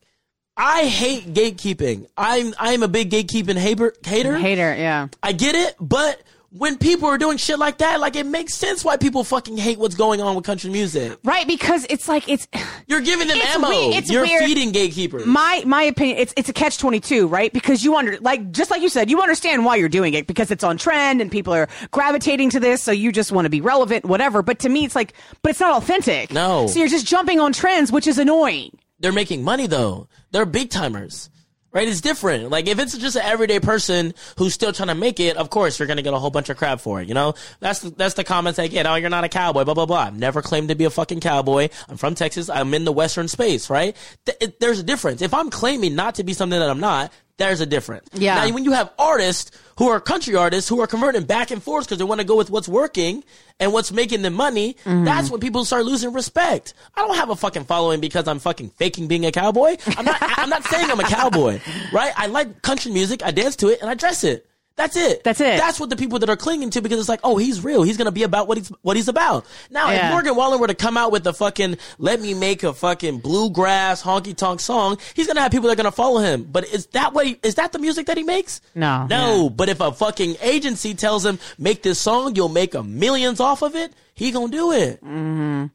[0.57, 2.07] I hate gatekeeping.
[2.19, 3.95] I'm I'm a big gatekeeping hater.
[4.05, 4.37] Hater.
[4.37, 5.09] Hater, yeah.
[5.23, 6.21] I get it, but
[6.53, 9.79] when people are doing shit like that, like it makes sense why people fucking hate
[9.79, 11.17] what's going on with country music.
[11.23, 12.49] Right, because it's like it's
[12.89, 13.69] You're giving them It's ammo.
[13.69, 14.43] we- it's You're weird.
[14.45, 15.27] feeding gatekeepers.
[15.27, 18.83] my my opinion it's it's a catch 22 right because you under like just like
[18.83, 21.69] you said you understand why you're doing it because it's on trend and people are
[21.93, 24.97] gravitating to this so you just want to be relevant whatever but to me it's
[24.97, 26.67] like but it's not authentic No.
[26.67, 30.09] so you're just jumping on trends which is annoying they're making money though.
[30.31, 31.31] They're big timers.
[31.73, 31.87] Right?
[31.87, 32.51] It's different.
[32.51, 35.79] Like if it's just an everyday person who's still trying to make it, of course
[35.79, 37.07] you're gonna get a whole bunch of crap for it.
[37.09, 37.35] You know?
[37.61, 38.87] That's the, that's the comments I get.
[38.87, 39.99] Oh, you're not a cowboy, blah, blah, blah.
[39.99, 41.69] I've never claimed to be a fucking cowboy.
[41.89, 42.51] I'm from Texas.
[42.51, 43.97] I'm in the western space, right?
[44.27, 45.23] Th- it, there's a difference.
[45.23, 48.09] If I'm claiming not to be something that I'm not, there's a difference.
[48.13, 48.35] Yeah.
[48.47, 51.87] Now when you have artists who are country artists who are converting back and forth
[51.87, 53.25] because they want to go with what's working
[53.59, 55.05] and what's making them money, Mm-hmm.
[55.05, 56.75] that's when people start losing respect.
[56.95, 59.77] I don't have a fucking following because I'm fucking faking being a cowboy.
[59.97, 60.19] I'm not.
[60.21, 61.61] I'm not saying I'm a cowboy,
[61.93, 62.13] right?
[62.17, 63.23] I like country music.
[63.25, 64.47] I dance to it and I dress it.
[64.81, 65.23] That's it.
[65.25, 65.59] That's it.
[65.59, 67.83] That's what the people that are clinging to because it's like, oh, he's real.
[67.83, 69.45] He's gonna be about what he's what he's about.
[69.71, 70.07] Now, Yeah.
[70.07, 73.19] if Morgan Wallen were to come out with a fucking let me make a fucking
[73.19, 76.49] bluegrass honky tonk song, he's gonna have people that are gonna follow him.
[76.51, 78.63] But is that what he, is that the music that he makes?
[78.75, 79.07] No.
[79.07, 79.51] No.
[79.51, 83.61] But if a fucking agency tells him make this song, you'll make a millions off
[83.61, 83.93] of it.
[84.15, 85.05] He gonna do it.
[85.05, 85.67] Mm-hmm.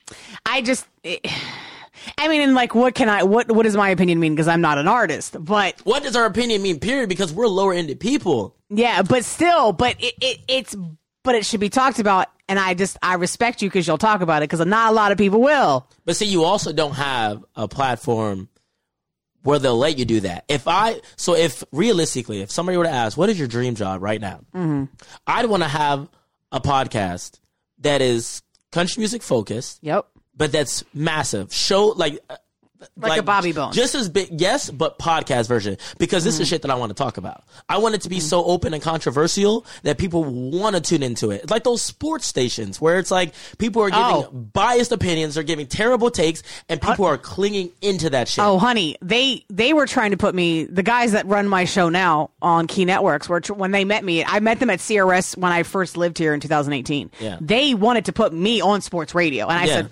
[0.45, 0.85] i just
[2.17, 4.61] i mean and like what can i what what does my opinion mean because i'm
[4.61, 6.79] not an artist but What does our opinion mean?
[6.79, 7.09] Period.
[7.09, 8.55] Because we're lower ended people.
[8.69, 10.75] yeah but still but it, it it's
[11.23, 14.21] but it should be talked about and i just i respect you because you'll talk
[14.21, 17.43] about it because not a lot of people will But see, you also don't have
[17.55, 18.49] a platform
[19.43, 20.43] where they'll let you do that.
[20.47, 24.01] If I, so if realistically, if somebody were to ask, what is your dream job
[24.01, 24.39] right now?
[24.55, 24.85] Mm-hmm.
[25.27, 26.09] I'd want to have
[26.51, 27.39] a podcast
[27.79, 28.41] that is
[28.71, 30.07] country music focused, Yep.
[30.37, 31.53] But that's massive.
[31.53, 32.35] Show like, uh,
[32.97, 33.75] Like a Bobby Bones.
[33.75, 35.77] Just as big, yes, but podcast version.
[35.97, 36.41] Because this Mm-hmm.
[36.43, 37.43] is shit that I want to talk about.
[37.67, 41.31] I want it to be so open and controversial that people want to tune into
[41.31, 41.41] it.
[41.43, 44.29] It's like those sports stations where it's like people are giving Oh.
[44.31, 48.43] biased opinions, they're giving terrible takes, and people are clinging into that shit.
[48.43, 50.65] Oh, honey, they they were trying to put me.
[50.65, 54.03] The guys that run my show now on Key Networks were tr- when they met
[54.03, 54.23] me.
[54.23, 57.09] I met them at CRS when I first lived here in 2018.
[57.19, 57.37] Yeah.
[57.41, 59.73] They wanted to put me on sports radio, and I Yeah.
[59.73, 59.89] said.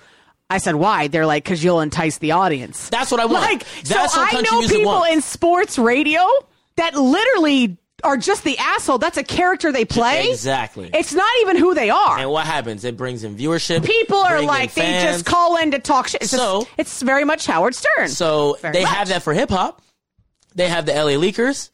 [0.50, 1.08] I said, why?
[1.08, 2.90] They're like, because you'll entice the audience.
[2.90, 3.44] That's what I want.
[3.44, 5.14] Like, That's so what I know people wants.
[5.14, 6.28] in sports radio
[6.76, 8.98] that literally are just the asshole.
[8.98, 10.30] That's a character they play.
[10.30, 10.90] Exactly.
[10.94, 12.20] It's not even who they are.
[12.20, 12.84] And what happens?
[12.84, 13.86] It brings in viewership.
[13.86, 16.22] People are like, they just call in to talk shit.
[16.22, 18.10] It's, just- So- it's very much Howard Stern.
[18.10, 18.94] So Very they much.
[18.94, 19.82] have that for hip hop.
[20.54, 21.70] They have the LA Leakers.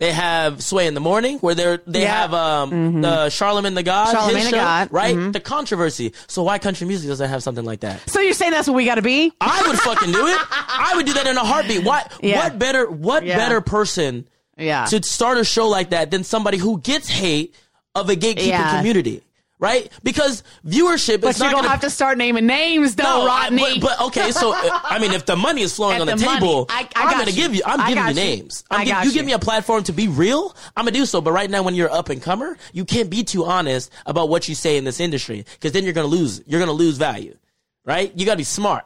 [0.00, 2.20] They have Sway in the Morning, where they're they Yeah.
[2.20, 4.86] have um the Charlemagne the God, Charlemagne the show, God.
[4.88, 4.94] Mm-hmm.
[4.96, 5.32] right?
[5.32, 6.12] The controversy.
[6.28, 8.08] So why country music doesn't have something like that?
[8.08, 9.32] so you're saying that's what we got to be?
[9.40, 10.38] I would fucking do it.
[10.50, 11.82] I would do that in a heartbeat.
[11.84, 12.44] What Yeah.
[12.44, 13.36] what better what Yeah.
[13.38, 14.84] better person Yeah.
[14.86, 17.54] to start a show like that than somebody who gets hate
[17.96, 19.22] of a gatekeeping community,
[19.60, 19.90] right?
[20.02, 23.44] Because viewership But is you don't gonna have to start naming names, though, no, I-
[23.44, 23.80] Rodney.
[23.80, 26.14] but, but okay, so uh, I mean, if the money is flowing At on the,
[26.16, 26.40] the money.
[26.40, 27.62] table, I- I am gonna give you.
[27.66, 28.64] I'm I giving you names.
[28.70, 29.14] I'm I gi- got you you.
[29.14, 30.54] give me a platform to be real.
[30.76, 31.20] I'm gonna do so.
[31.20, 34.48] But right now, when you're up and comer, you can't be too honest about what
[34.48, 36.40] you say in this industry because then you're gonna lose.
[36.46, 37.36] You're gonna lose value,
[37.84, 38.12] right?
[38.16, 38.84] You gotta be smart.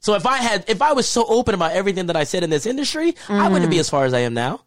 [0.00, 2.50] So if I had, if I was so open about everything that I said in
[2.50, 4.60] this industry, I wouldn't be as far as I am now.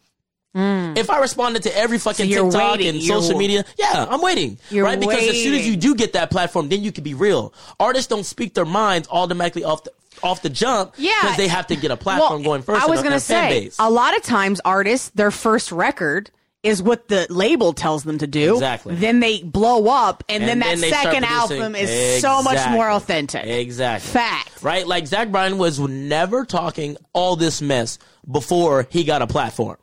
[0.56, 2.30] If I responded to every fucking Mm.
[2.30, 2.88] you're TikTok waiting.
[2.90, 4.58] and You're- social media, yeah, I'm waiting.
[4.72, 5.00] You're right?
[5.00, 7.54] Because as soon as you do get that platform, then you can be real.
[7.80, 9.92] Artists don't speak their minds automatically off the
[10.24, 11.12] off the jump Yeah.
[11.22, 12.82] because they have to get a platform going first.
[12.82, 16.32] I was going gonna say a lot of times artists their first record
[16.64, 18.56] is what the label tells them to do.
[18.56, 18.96] Exactly.
[18.96, 22.68] Then they blow up, and, then And that then they second album is so much
[22.72, 23.46] more authentic.
[23.46, 24.10] Exactly.
[24.12, 24.50] Fact.
[24.64, 24.88] Right?
[24.88, 29.78] Like Zach Bryan was never talking all this mess before he got a platform.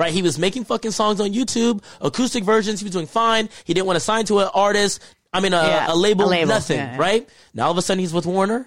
[0.00, 0.12] Right?
[0.14, 2.80] He was making fucking songs on YouTube, acoustic versions.
[2.80, 3.50] He was doing fine.
[3.64, 5.02] He didn't want to sign to an artist.
[5.30, 6.78] I mean, a, Yeah, a label, a label, nothing.
[6.78, 6.98] yeah, yeah.
[6.98, 7.28] Right?
[7.52, 8.66] Now all of a sudden he's with Warner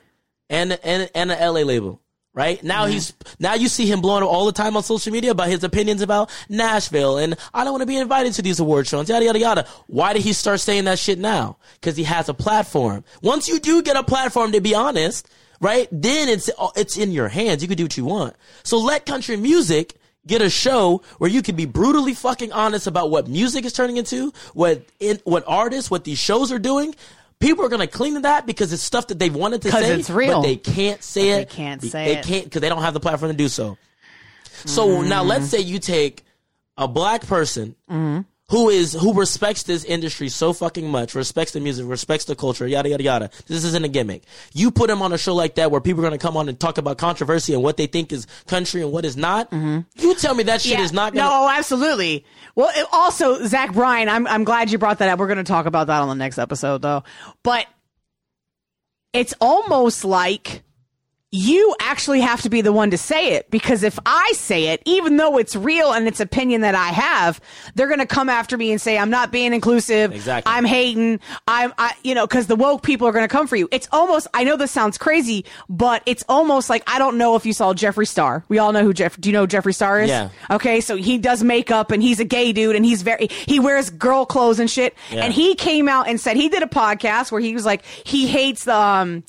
[0.50, 2.00] and and and an LA label.
[2.36, 2.94] Right now Mm-hmm.
[2.94, 5.64] he's now you see him blowing up all the time on social media about his
[5.64, 9.26] opinions about Nashville and I don't want to be invited to these award shows yada
[9.26, 9.68] yada yada.
[9.88, 11.58] Why did he start saying that shit now?
[11.82, 13.04] Because he has a platform.
[13.22, 15.28] Once you do get a platform, to be honest,
[15.60, 15.88] right?
[15.92, 17.62] Then it's it's in your hands.
[17.62, 18.36] You can do what you want.
[18.64, 23.10] So let country music get a show where you can be brutally fucking honest about
[23.10, 26.96] what music is turning into, what in, what artists, what these shows are doing.
[27.40, 30.10] People are gonna cling to that because it's stuff that they've wanted to say, it's
[30.10, 30.42] real.
[30.42, 31.50] but they can't say But it.
[31.50, 32.26] they can't say they it.
[32.26, 33.78] can't because they don't have the platform to do so.
[34.66, 35.30] So now mm-hmm.
[35.30, 36.24] let's say you take
[36.78, 38.22] a black person mm-hmm.
[38.54, 42.68] Who is who respects this industry so fucking much, respects the music, respects the culture,
[42.68, 43.30] yada yada yada.
[43.48, 44.24] This isn't a gimmick.
[44.54, 46.60] You put him on a show like that where people are gonna come on and
[46.60, 49.50] talk about controversy and what they think is country and what is not.
[49.50, 49.80] Mm-hmm.
[50.00, 51.28] You tell me that shit is not gonna.
[51.28, 52.26] No, absolutely.
[52.54, 55.18] Well, it- also Zach Bryan, I'm I'm glad you brought that up.
[55.18, 57.04] We're going to talk about that on the next episode, though.
[57.42, 57.66] But
[59.14, 60.62] it's almost like
[61.36, 64.84] you actually have to be the one to say it because if I say it,
[64.86, 67.42] even though it's real and it's opinion that I have,
[67.74, 70.14] they're going to come after me and say I'm not being inclusive.
[70.14, 70.52] Exactly.
[70.54, 71.20] I'm hating.
[71.48, 73.68] I'm, I, you know, because the woke people are going to come for you.
[73.72, 74.28] It's almost.
[74.36, 77.74] I know this sounds crazy, but it's almost like I don't know if you saw
[77.74, 78.46] Jeffree Star.
[78.48, 79.20] We all know who Jeff.
[79.20, 80.10] Do you know Jeffree Star is?
[80.10, 80.30] Yeah.
[80.52, 83.90] Okay, so he does makeup and he's a gay dude and he's very he wears
[83.90, 84.96] girl clothes and shit.
[85.10, 85.24] Yeah.
[85.24, 88.28] And he came out and said he did a podcast where he was like he
[88.28, 89.24] hates the um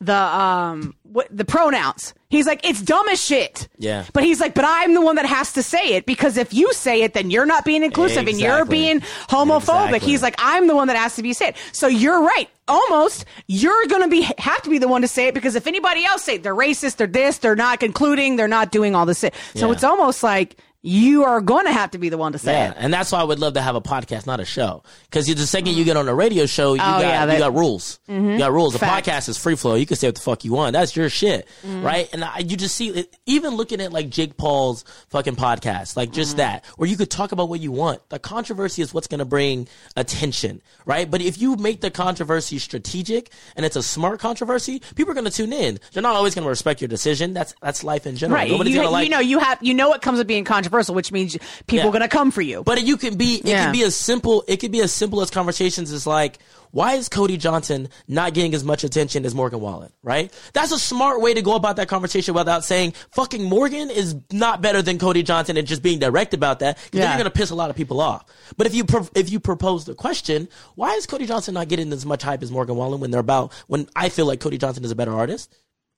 [0.00, 2.12] the um what the pronouns.
[2.28, 3.68] He's like it's dumb as shit.
[3.78, 4.04] Yeah.
[4.12, 6.72] But he's like but I'm the one that has to say it because if you
[6.72, 8.98] say it then you're not being inclusive and you're being
[9.30, 9.86] homophobic.
[9.94, 9.98] Exactly.
[10.00, 11.54] He's like I'm the one that has to be said.
[11.72, 12.48] So you're right.
[12.66, 15.66] Almost you're going to be have to be the one to say it because if
[15.68, 19.06] anybody else say it, they're racist, they're this, they're not concluding, they're not doing all
[19.06, 19.20] this.
[19.20, 19.34] shit.
[19.54, 19.72] So Yeah.
[19.74, 20.56] it's almost like
[20.86, 22.76] you are going to have to be the one to say Yeah, it.
[22.78, 24.82] and that's why I would love to have a podcast, not a show.
[25.04, 27.32] Because the second you get on a radio show, you oh, got Oh, yeah, mm-hmm.
[27.32, 28.00] you got rules.
[28.06, 28.76] You got rules.
[28.76, 29.08] Fact.
[29.08, 29.76] A podcast is free flow.
[29.76, 30.74] You can say what the fuck you want.
[30.74, 31.82] That's your shit, mm-hmm.
[31.82, 32.10] right?
[32.12, 36.12] And I, you just see it, even looking at like Jake Paul's fucking podcast, like
[36.12, 36.38] just mm-hmm.
[36.38, 38.06] that, where you could talk about what you want.
[38.10, 41.10] The controversy is what's going to bring attention, right?
[41.10, 45.24] But if you make the controversy strategic and it's a smart controversy, people are going
[45.24, 45.80] to tune in.
[45.94, 47.32] They're not always going to respect your decision.
[47.32, 48.38] That's that's life in general.
[48.38, 48.50] Right.
[48.50, 50.73] Nobody's You, to like you know, you have, you know what comes with being controversial.
[50.74, 51.88] Versa, which means people Yeah.
[51.88, 52.62] are gonna come for you.
[52.64, 53.64] But you can be, it Yeah.
[53.64, 56.38] can be as simple, it could be as simple as conversations as like,
[56.72, 60.32] why is Cody Johnson not getting as much attention as Morgan Wallen, right?
[60.54, 64.60] That's a smart way to go about that conversation without saying fucking Morgan is not
[64.60, 66.76] better than Cody Johnson and just being direct about that.
[66.76, 67.08] 'cause then Yeah.
[67.10, 68.24] you're going to piss a lot of people off.
[68.56, 72.04] But if you, if you propose the question, why is Cody Johnson not getting as
[72.04, 74.90] much hype as Morgan Wallen when they're about, when I feel like Cody Johnson is
[74.90, 75.50] a better artist?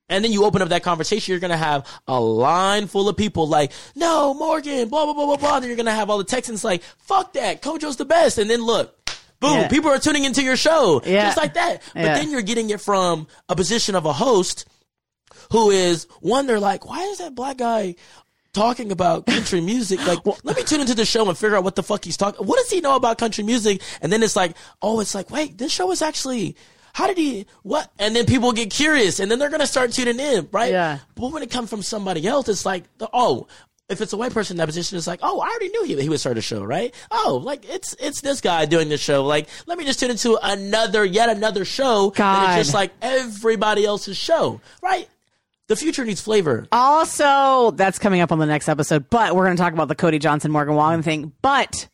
[0.08, 3.48] And then you open up that conversation, you're gonna have a line full of people
[3.48, 5.60] like, no, Morgan, blah, blah, blah, blah, blah.
[5.60, 8.38] Then you're gonna have all the Texans like, fuck that, CoJo's the best.
[8.38, 8.94] And then look,
[9.40, 9.68] boom, Yeah.
[9.68, 11.02] people are tuning into your show.
[11.04, 11.26] Yeah.
[11.26, 11.82] Just like that.
[11.92, 12.14] But Yeah.
[12.18, 14.64] then you're getting it from a position of a host
[15.50, 17.96] who is, one, they're like, why is that black guy
[18.52, 20.04] talking about country music?
[20.06, 22.46] Like, let me tune into the show and figure out what the fuck he's talking.
[22.46, 23.82] What does he know about country music?
[24.00, 26.56] And then it's like, oh, it's like, wait, this show is actually,
[26.96, 27.92] how did he, what?
[27.98, 30.72] And then people get curious and then they're going to start tuning in, right?
[30.72, 31.00] Yeah.
[31.14, 33.48] But when it comes from somebody else, it's like, oh,
[33.90, 36.00] if it's a white person in that position, it's like, oh, I already knew he,
[36.00, 36.94] he would start a show, right?
[37.10, 39.26] Oh, like it's it's this guy doing the show.
[39.26, 42.58] Like, let me just tune into another, yet another show that God.
[42.58, 45.06] is just like everybody else's show, right?
[45.66, 46.66] The future needs flavor.
[46.72, 49.94] Also, that's coming up on the next episode, but we're going to talk about the
[49.94, 51.32] Cody Johnson Morgan Wallen thing.
[51.42, 51.90] But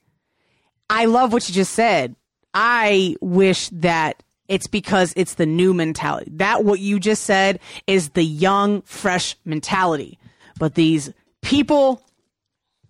[0.89, 2.15] I love what you just said.
[2.55, 6.31] I wish that it's because it's the new mentality.
[6.35, 10.19] That what you just said is the young, fresh mentality.
[10.59, 12.03] But these people,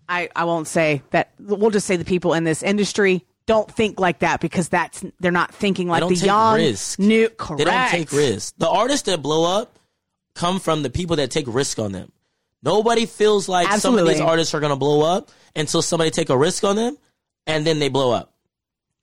[0.09, 3.99] I, I won't say that, we'll just say the people in this industry don't think
[3.99, 6.99] like that because that's, they're not thinking like the young, risk.
[6.99, 7.59] new, correct.
[7.59, 8.53] They don't take risks.
[8.59, 9.79] The artists that blow up
[10.35, 12.13] come from the people that take risk on them.
[12.63, 16.31] Nobody feels like some of these artists are going to blow up until somebody take
[16.31, 16.97] a risk on them
[17.47, 18.32] and then they blow up.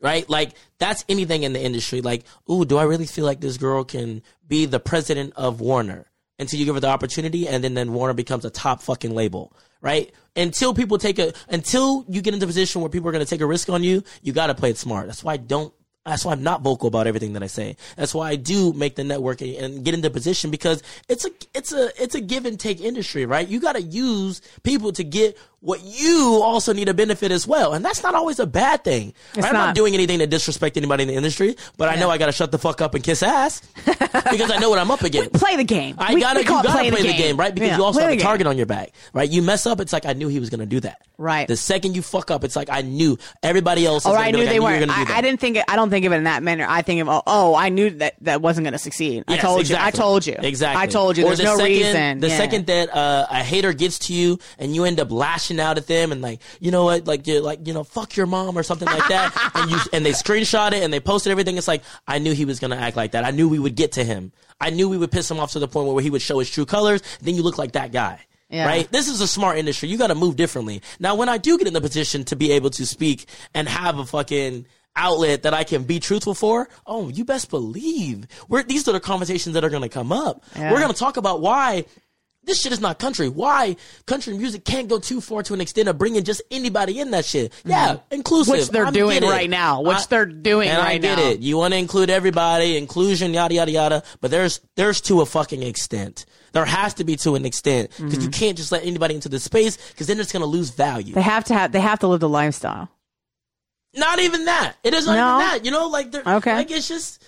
[0.02, 0.30] Right?
[0.30, 2.02] Like that's anything in the industry.
[2.02, 6.06] Like, ooh, do I really feel like this girl can be the president of Warner
[6.38, 9.54] until you give her the opportunity and then, then Warner becomes a top fucking label.
[9.82, 10.14] Right?
[10.36, 13.30] Until people take a, until you get into a position where people are going to
[13.30, 15.08] take a risk on you, you got to play it smart.
[15.08, 15.74] That's why I don't
[16.06, 17.76] that's why I'm not vocal about everything that I say.
[17.95, 21.74] That's why I do make the networking and get into position because it's a it's
[21.74, 23.47] a it's a give and take industry, right?
[23.47, 27.74] You got to use people to get what you also need to benefit as well,
[27.74, 29.14] and that's not always a bad thing.
[29.36, 29.45] right?
[29.45, 32.28] I'm not doing anything to disrespect anybody in the industry, but I know I got
[32.28, 35.34] to shut the fuck up and kiss ass because I know what I'm up against.
[35.34, 35.95] Play the game.
[35.97, 37.53] I We- gotta, we call you it gotta play play the game, right?
[37.53, 38.26] Because Yeah, you also play have a the game.
[38.26, 39.30] target on your back, right?
[39.30, 41.01] You mess up, it's like I knew he was gonna do that.
[41.18, 41.47] Right.
[41.47, 44.05] The second you fuck up, it's like I knew everybody else.
[44.05, 44.89] is Or I knew like, they you were weren't.
[44.89, 45.18] I.
[45.18, 45.57] I didn't think.
[45.57, 46.66] It, I don't think of it in that manner.
[46.70, 49.26] I think of oh, oh I knew that that wasn't going to succeed.
[49.28, 49.76] I Yes, told you.
[49.76, 49.99] I exactly.
[49.99, 50.36] told you.
[50.39, 50.82] Exactly.
[50.82, 51.24] I told you.
[51.26, 52.20] Or There's the no second, reason.
[52.22, 52.38] The Yeah.
[52.38, 55.88] second that uh, a hater gets to you and you end up lashing out at
[55.88, 58.64] them and like, you know what, like you're like, you know, fuck your mom or
[58.64, 61.56] something like that, and you and they screenshot it and they posted everything.
[61.56, 63.24] It's like I knew he was gonna act like that.
[63.24, 64.34] I knew we would get to him.
[64.60, 66.50] I knew we would piss him off to the point where he would show his
[66.50, 67.02] true colors.
[67.22, 68.20] Then you look like that guy.
[68.50, 68.66] Yeah.
[68.66, 68.91] Right?
[68.91, 69.89] This is a smart industry.
[69.89, 70.82] You got to move differently.
[71.00, 74.00] Now, when I do get in the position to be able to speak and have
[74.00, 78.88] a fucking outlet that I can be truthful for, oh, you best believe we're, these
[78.88, 80.43] are the conversations that are going to come up.
[80.56, 80.72] Yeah.
[80.72, 81.86] We're going to talk about why
[82.50, 83.30] this shit is not country.
[83.30, 83.76] Why
[84.06, 87.24] country music can't go too far to an extent of bringing just anybody in that
[87.26, 87.54] shit.
[87.64, 88.54] Yeah, inclusive.
[88.54, 88.60] Mm-hmm.
[88.62, 89.82] Which they're I doing right now.
[89.82, 91.30] Which I- they're doing and I right get now.
[91.30, 91.39] it.
[91.39, 94.04] You want to include everybody, inclusion, yada yada yada.
[94.22, 96.26] But there's there's to a fucking extent.
[96.52, 98.22] There has to be to an extent because Mm-hmm.
[98.24, 101.14] you can't just let anybody into the space because then it's going to lose value.
[101.14, 101.72] They have to have.
[101.72, 102.89] They have to live the lifestyle.
[103.95, 104.76] Not even that.
[104.84, 105.36] It is not No?
[105.38, 105.66] even that.
[105.66, 106.56] You know, like they're Okay.
[106.56, 107.24] like it's just.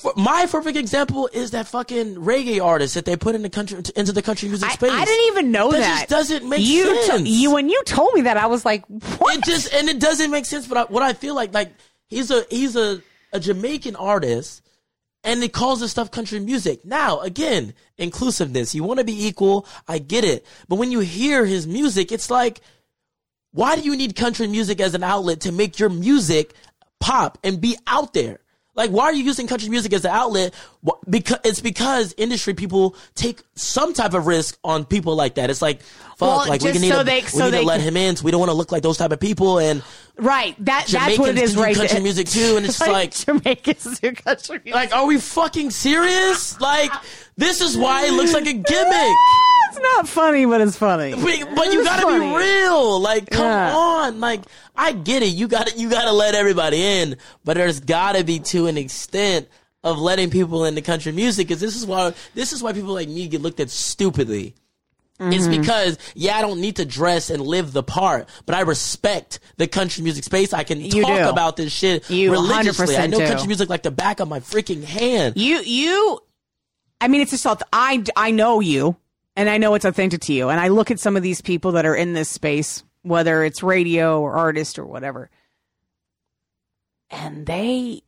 [0.00, 3.78] For, my perfect example is that fucking reggae artist that they put in the country
[3.94, 4.90] into the country music space.
[4.90, 5.98] I didn't even know That that.
[5.98, 7.28] just doesn't make you sense.
[7.28, 9.36] you when you told me that, I was like, what?
[9.38, 10.66] It just and it doesn't make sense.
[10.66, 11.70] But I, what I feel like, like
[12.08, 14.62] he's a he's a a Jamaican artist,
[15.22, 16.84] and it calls this stuff country music.
[16.84, 18.74] Now again, inclusiveness.
[18.74, 19.66] You want to be equal.
[19.86, 20.44] I get it.
[20.66, 22.62] But when you hear his music, it's like,
[23.52, 26.54] why do you need country music as an outlet to make your music
[27.00, 28.40] pop and be out there?
[28.76, 30.52] Like, why are you using country music as an outlet?
[31.08, 35.48] Because it's because industry people take some type of risk on people like that.
[35.48, 37.76] It's like, fuck, Well, like we need, so to, they- we so need to let
[37.80, 38.16] can- him in.
[38.16, 39.58] So we don't want to look like those type of people.
[39.60, 39.82] And
[40.16, 40.56] right.
[40.64, 41.54] That that's Jamaicans what it is.
[41.54, 41.76] do Right.
[41.76, 44.74] country music too, and it's like, Jamaicans do country music.
[44.74, 46.60] like, are we fucking serious?
[46.60, 46.90] Like,
[47.36, 49.16] this is why it looks like a gimmick.
[49.76, 51.12] It's not funny, but it's funny.
[51.12, 52.28] But, but you It's gotta funny.
[52.30, 53.00] be real.
[53.00, 53.74] Like, come Yeah.
[53.76, 54.20] on.
[54.20, 54.42] Like,
[54.76, 55.26] I get it.
[55.26, 59.48] You gotta, you gotta let everybody in, but there's gotta be to an extent
[59.82, 61.48] of letting people into country music.
[61.48, 64.54] Cause this is why, this is why people like me get looked at stupidly.
[65.20, 65.60] It's Mm-hmm.
[65.60, 69.68] because, yeah, I don't need to dress and live the part, but I respect the
[69.68, 70.52] country music space.
[70.52, 71.28] I can You talk do.
[71.28, 72.96] about this shit You religiously.
[72.96, 73.26] I 100% know do.
[73.28, 75.36] country music like the back of my freaking hand.
[75.36, 76.18] You you
[77.00, 78.96] I mean it's just I I know you.
[79.36, 80.48] And I know it's authentic to you.
[80.48, 83.62] And I look at some of these people that are in this space, whether it's
[83.62, 85.30] radio or artist or whatever,
[87.10, 88.02] and they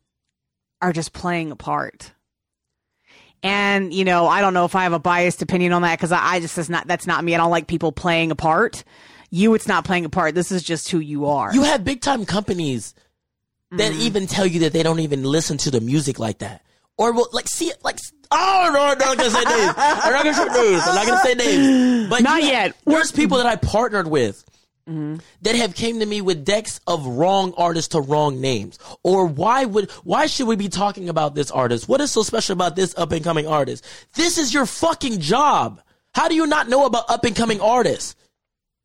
[0.83, 2.13] are just playing a part.
[3.43, 6.13] And you know, I don't know if I have a biased opinion on that because
[6.13, 7.35] I, I just that's not that's not me.
[7.35, 8.83] I don't like people playing a part.
[9.31, 10.35] You, it's not playing a part.
[10.35, 11.53] This is just who you are.
[11.53, 12.95] You have big time companies
[13.73, 14.01] that Mm-hmm.
[14.03, 16.63] even tell you that they don't even listen to the music like that.
[16.99, 17.99] Or will like see it like
[18.31, 19.75] oh no, I'm not gonna say names.
[19.77, 20.83] I'm not gonna say names.
[20.87, 22.09] I'm not gonna say names.
[22.11, 22.77] But Not you- yet.
[22.87, 24.43] There's people that I partnered with
[24.89, 25.17] Mm-hmm.
[25.43, 28.79] that have came to me with decks of wrong artists to wrong names.
[29.03, 31.89] Or why would why should we be talking about this artist?
[31.89, 33.85] What is so special about this up and coming artist?
[34.15, 35.81] This is your fucking job.
[36.15, 38.15] How do you not know about up and coming artists?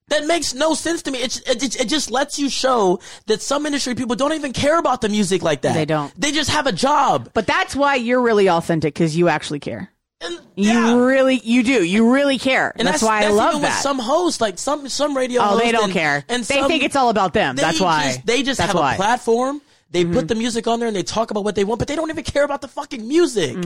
[0.10, 1.20] That makes no sense to me.
[1.20, 5.00] It, it, it just lets you show that some industry people don't even care about
[5.02, 5.74] the music like that.
[5.74, 6.14] They don't.
[6.20, 7.30] They just have a job.
[7.34, 9.90] but that's why you're really authentic because you actually care.
[10.20, 10.96] And, You yeah.
[10.98, 11.84] really, you do.
[11.84, 12.74] You really care.
[12.76, 13.70] And that's, why I love even that.
[13.78, 15.42] With some hosts, like some some radio.
[15.44, 16.24] Oh, they don't and- care.
[16.30, 17.56] And They some- think it's all about them.
[17.56, 18.04] That's why.
[18.14, 18.94] just- they just That's have why.
[18.94, 19.02] Mm-hmm.
[19.02, 19.62] a platform.
[19.92, 21.96] They put the music on there and they talk about what they want, but they
[21.98, 23.58] don't even care about the fucking music.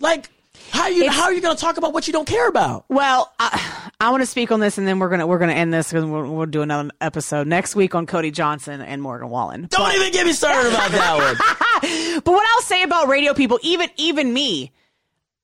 [0.00, 0.28] Like,
[0.70, 1.02] how you Mm-hmm.
[1.02, 2.84] It's- how are you going to talk about what you don't care about?
[2.88, 5.72] Well, I, I want to speak on this, and then we're gonna we're gonna end
[5.72, 9.66] this because we'll, we'll do another episode next week on Cody Johnson and Morgan Wallen.
[9.70, 12.20] Don't even get me started about that one.
[12.24, 14.72] But what I'll say about radio people, even even me,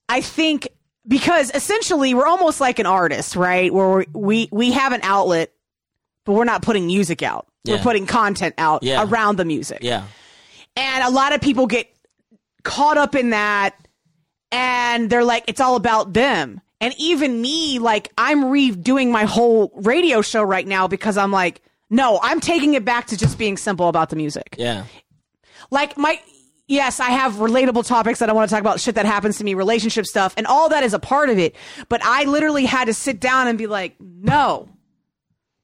[0.09, 0.69] I think
[1.07, 3.73] because essentially we're almost like an artist, right?
[3.73, 5.53] Where we we have an outlet,
[6.25, 7.47] but we're not putting music out.
[7.67, 9.05] We're putting content out Yeah.
[9.07, 9.79] around the music.
[9.83, 10.05] Yeah.
[10.77, 11.95] And a lot of people get
[12.63, 13.75] caught up in that
[14.53, 16.61] and they're like, it's all about them.
[16.81, 21.61] And even me, like, I'm redoing my whole radio show right now because I'm like,
[21.91, 24.55] no, I'm taking it back to just being simple about the music.
[24.59, 24.85] Yeah.
[25.71, 26.21] Like, my,
[26.69, 29.45] yes, I have relatable topics that I want to talk about, shit that happens to
[29.45, 31.55] me, relationship stuff, and all that is a part of it.
[31.89, 34.69] But I literally had to sit down and be like, no,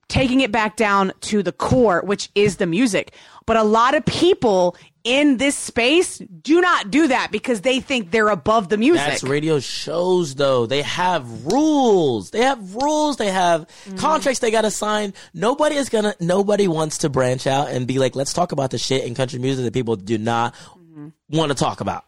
[0.09, 3.15] taking it back down to the core, which is the music.
[3.47, 4.77] But a lot of people
[5.07, 9.07] in this space do not do that because they think they're above the music.
[9.07, 10.67] That's radio shows though.
[10.67, 12.33] They have rules.
[12.33, 13.17] They have rules.
[13.17, 13.99] They have Mm-hmm.
[13.99, 15.15] contracts they gotta sign.
[15.33, 18.79] Nobody is gonna nobody wants to branch out and be like, let's talk about the
[18.79, 21.09] shit in country music that people do not Mm-hmm.
[21.37, 22.05] want to talk about.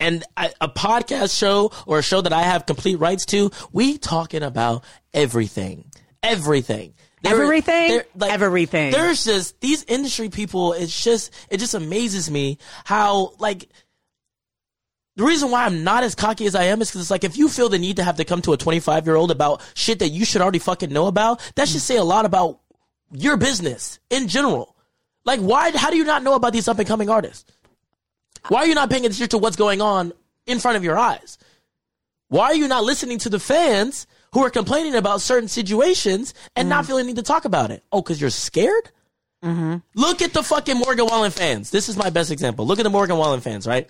[0.00, 3.98] And I, a podcast show or a show that I have complete rights to, we
[3.98, 5.90] talking about everything.
[6.22, 6.94] Everything.
[7.22, 7.88] There- Everything?
[7.88, 8.92] there- Everything.
[8.92, 13.68] There's just these industry people, it's just it just amazes me how like
[15.16, 17.36] the reason why I'm not as cocky as I am is because it's like if
[17.36, 19.98] you feel the need to have to come to a 25 year old about shit
[19.98, 22.60] that you should already fucking know about, that should say a lot about
[23.12, 24.76] your business in general.
[25.24, 25.76] Like, why?
[25.76, 27.50] How do you not know about these up and coming artists?
[28.46, 30.12] Why are you not paying attention to what's going on
[30.46, 31.36] in front of your eyes?
[32.28, 36.68] Why are you not listening to the fans who are complaining about certain situations and
[36.68, 36.88] not mm-hmm.
[36.88, 37.82] feeling the need to talk about it?
[37.92, 38.90] Oh, because you're scared?
[39.44, 39.76] Mm-hmm.
[39.94, 41.70] Look at the fucking Morgan Wallen fans.
[41.70, 42.66] This is my best example.
[42.66, 43.88] Look at the Morgan Wallen fans, right?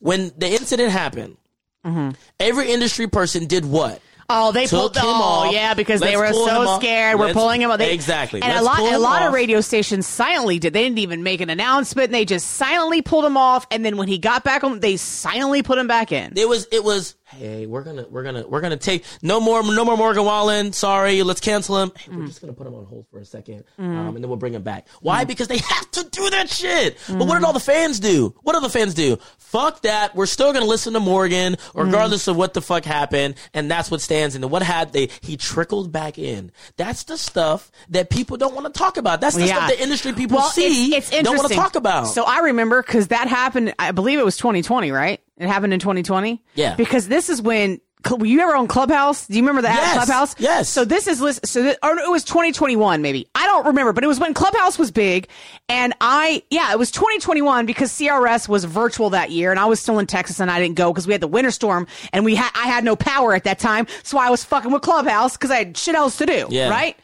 [0.00, 1.38] When the incident happened,
[1.84, 2.10] mm-hmm.
[2.38, 4.02] every industry person did what?
[4.28, 4.96] Oh, they Took pulled.
[4.96, 5.52] him Oh, off.
[5.52, 6.82] yeah, because they Let's were pull him so off.
[6.82, 7.16] scared.
[7.18, 7.70] We're Let's- pulling him.
[7.78, 8.42] They, Exactly.
[8.42, 9.28] And a Let's lot, a lot off.
[9.28, 10.72] of radio stations silently did.
[10.72, 12.10] They didn't even make an announcement.
[12.10, 13.68] They just silently pulled him off.
[13.70, 16.32] And then when he got back on, they silently put him back in.
[16.36, 19.84] It was it was hey, we're gonna we're gonna we're gonna take no more no
[19.84, 20.72] more Morgan Wallen.
[20.72, 21.92] Sorry, let's cancel him.
[21.96, 23.84] Hey, we're just gonna put him on hold for a second, mm.
[23.84, 24.88] um, and then we'll bring him back.
[25.00, 25.24] Why?
[25.24, 25.28] Mm.
[25.28, 26.96] Because they have to do that shit.
[27.08, 27.46] But what did mm.
[27.46, 28.34] all the fans do?
[28.42, 29.18] What do the fans do?
[29.38, 30.14] Fuck that.
[30.14, 34.00] We're still gonna listen to Morgan, regardless of what the fuck happened, and that's what
[34.00, 34.34] stands.
[34.34, 35.08] And what had they?
[35.20, 36.52] He trickled back in.
[36.76, 39.20] That's the stuff that people don't want to talk about.
[39.20, 42.04] That's the stuff that industry people Well, see It's, it's don't want to talk about.
[42.04, 43.74] So I remember because that happened.
[43.78, 45.20] I believe it was 2020, right?
[45.38, 46.42] It happened in 2020.
[46.54, 46.74] Yeah.
[46.76, 47.80] Because this is when.
[48.10, 49.26] Were you ever on Clubhouse?
[49.26, 49.94] Do you remember that Yes.
[49.94, 50.36] Clubhouse?
[50.38, 50.68] Yes.
[50.68, 51.44] So this is list.
[51.44, 53.26] so or it was 2021 maybe.
[53.34, 55.26] I don't remember, but it was when Clubhouse was big,
[55.68, 59.80] and I yeah it was 2021 because CRS was virtual that year, and I was
[59.80, 62.36] still in Texas and I didn't go because we had the winter storm and we
[62.36, 65.50] had I had no power at that time, so I was fucking with Clubhouse because
[65.50, 66.46] I had shit else to do.
[66.48, 66.68] Yeah.
[66.68, 66.96] Right.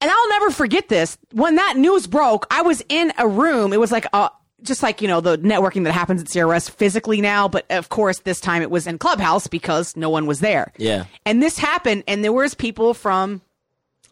[0.00, 1.18] And I'll never forget this.
[1.32, 3.74] When that news broke, I was in a room.
[3.74, 4.30] It was like a,
[4.62, 7.48] just like, you know, the networking that happens at CRS physically now.
[7.48, 10.72] But of course, this time it was in Clubhouse because no one was there.
[10.76, 11.04] Yeah.
[11.26, 13.40] And this happened and there was people from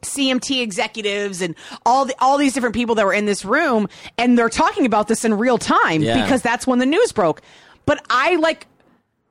[0.03, 4.39] CMT executives and all the, all these different people that were in this room and
[4.39, 6.23] they're talking about this in real time Yeah.
[6.23, 7.43] because that's when the news broke.
[7.85, 8.67] But I like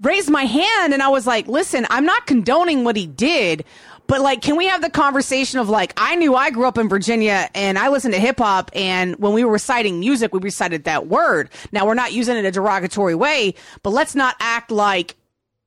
[0.02, 3.64] raised my hand and I was like, listen, I'm not condoning what he did,
[4.08, 6.90] but like, can we have the conversation of like, I knew I grew up in
[6.90, 10.86] Virginia and I listened to hip hop and when we were reciting music, we recited
[10.86, 11.50] that word.
[11.72, 13.54] Now we're not using it in a derogatory way,
[13.84, 15.16] but let's not act like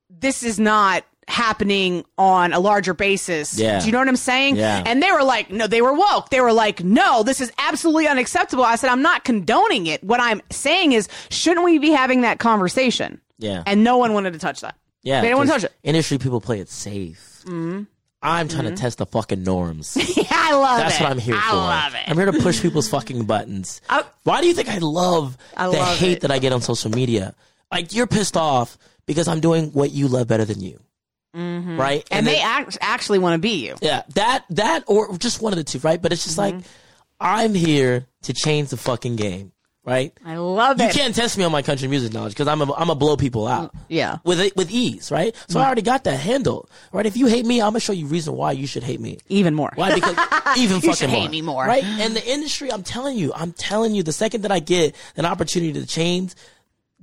[0.09, 3.57] this is not happening on a larger basis.
[3.57, 3.79] Yeah.
[3.79, 4.57] Do you know what I'm saying?
[4.57, 4.83] Yeah.
[4.85, 6.29] And they were like, no, they were woke.
[6.29, 8.65] They were like, no, this is absolutely unacceptable.
[8.65, 10.03] I said, I'm not condoning it.
[10.03, 13.21] What I'm saying is, shouldn't we be having that conversation?
[13.37, 13.63] Yeah.
[13.65, 14.75] And no one wanted to touch that.
[15.03, 15.73] Yeah, They didn't want to touch it.
[15.83, 17.43] Industry people play it safe.
[17.45, 17.83] Mm-hmm.
[18.21, 19.97] I'm trying to test the fucking norms.
[20.17, 20.99] Yeah, I love That's it.
[20.99, 21.55] That's what I'm here I for.
[21.55, 22.01] I love it.
[22.07, 23.81] I'm here to push people's fucking buttons.
[23.89, 26.21] I- Why do you think I love I the love hate it.
[26.21, 27.33] that I get on social media?
[27.71, 30.79] Like you're pissed off because I'm doing what you love better than you,
[31.35, 31.79] mm-hmm.
[31.79, 32.05] right?
[32.11, 33.75] and they then- act- actually want to be you.
[33.81, 36.01] yeah, that that or just one of the two, right?
[36.01, 36.55] But it's just like
[37.19, 39.51] I'm here to change the fucking game,
[39.83, 40.13] right?
[40.25, 40.95] I love You it.
[40.95, 43.17] You can't test me on my country music knowledge because I'm a, I'm a blow
[43.17, 43.73] people out.
[43.73, 44.17] Mm, yeah.
[44.23, 45.35] With with ease, right?
[45.47, 45.65] So I mm.
[45.65, 47.05] already got that handle, right?
[47.05, 49.17] If you hate me, I'm gonna show you reason why you should hate me.
[49.29, 49.71] Even more.
[49.75, 49.93] Why?
[49.93, 50.17] Because
[50.57, 51.65] even You fucking should hate more, me more.
[51.65, 51.83] right?
[51.83, 55.25] And the industry, I'm telling you, I'm telling you, the second that I get an
[55.25, 56.35] opportunity to change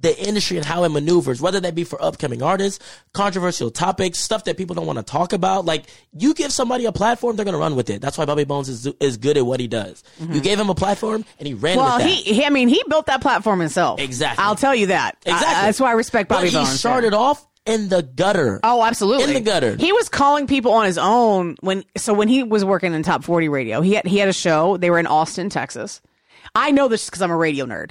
[0.01, 4.45] the industry and how it maneuvers, whether that be for upcoming artists, controversial topics, stuff
[4.45, 7.59] that people don't want to talk about, like you give somebody a platform, they're gonna
[7.59, 8.01] run with it.
[8.01, 10.05] That's why Bobby Bones is is good at what he does.
[10.21, 10.35] Mm-hmm.
[10.35, 13.07] You gave him a platform and he ran Well, he, he, I mean, he built
[13.07, 14.01] that platform himself.
[14.01, 14.45] Exactly.
[14.45, 15.17] I'll tell you that.
[15.27, 15.49] Exactly.
[15.49, 16.79] I- that's why I respect Bobby but he Bones.
[16.79, 18.61] started off in the gutter.
[18.63, 19.25] Oh, absolutely.
[19.25, 19.77] In the gutter.
[19.77, 23.25] He was calling people on his own when so when he was working in Top
[23.25, 23.81] 40 Radio.
[23.81, 24.77] He had he had a show.
[24.77, 26.01] They were in Austin, Texas.
[26.55, 27.91] I know this because I'm a radio nerd.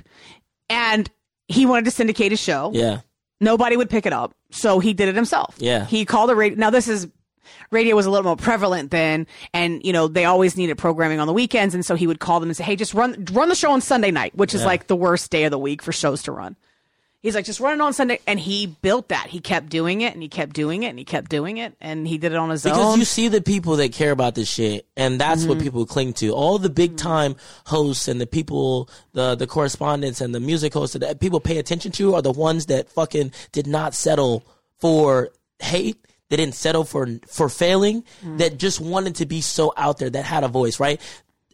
[0.70, 1.10] And
[1.48, 2.72] he wanted to syndicate a show.
[2.74, 3.02] Yeah.
[3.40, 4.34] Nobody would pick it up.
[4.50, 5.56] So he did it himself.
[5.60, 5.86] Yeah.
[5.86, 6.58] He called the radio.
[6.58, 7.08] Now this is
[7.72, 11.28] radio was a little more prevalent then and you know they always needed programming on
[11.28, 13.56] the weekends and so he would call them and say hey just run run the
[13.56, 16.24] show on sunday night which is like the worst day of the week for shows
[16.24, 16.56] to run
[17.28, 20.22] he's like just running on sunday and he built that he kept doing it and
[20.22, 22.64] he kept doing it and he kept doing it and he did it on his
[22.64, 25.50] Because own Because you see the people that care about this shit, and that's Mm-hmm.
[25.50, 26.30] what people cling to.
[26.32, 30.96] All the big time hosts and the people, the the correspondents and the music hosts
[30.96, 34.46] that people pay attention to are the ones that fucking did not settle
[34.80, 35.98] for hate.
[36.30, 38.04] They didn't settle for for failing.
[38.24, 38.38] Mm.
[38.40, 40.10] That just wanted to be so out there.
[40.10, 41.00] That had a voice, right?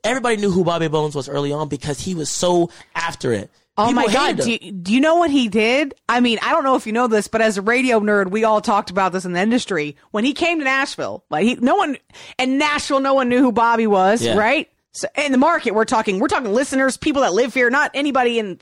[0.03, 3.49] Everybody knew who Bobby Bones was early on because he was so after it.
[3.75, 4.37] Oh People my god!
[4.37, 5.95] Do you, do you know what he did?
[6.07, 8.43] I mean, I don't know if you know this, but as a radio nerd, we
[8.43, 9.95] all talked about this in the industry.
[10.11, 11.97] When he came to Nashville, like he, no one
[12.37, 14.37] in Nashville, no one knew who Bobby was, Yeah.
[14.37, 14.69] right?
[14.91, 18.37] So in the market, we're talking, we're talking listeners, people that live here, not anybody
[18.37, 18.59] in.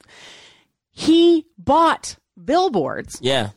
[0.92, 3.20] He bought billboards.
[3.22, 3.50] Yeah,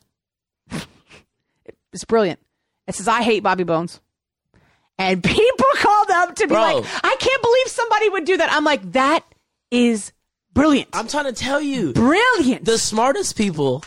[1.92, 2.40] It's brilliant.
[2.88, 4.00] It says, "I hate Bobby Bones,"
[4.98, 6.60] and people called up to be Bro.
[6.60, 9.24] like, "I can't believe somebody would do that." I'm like, that
[9.70, 10.12] is
[10.54, 11.92] brilliant, I'm trying to tell you.
[11.92, 12.64] brilliant.
[12.64, 13.84] the smartest people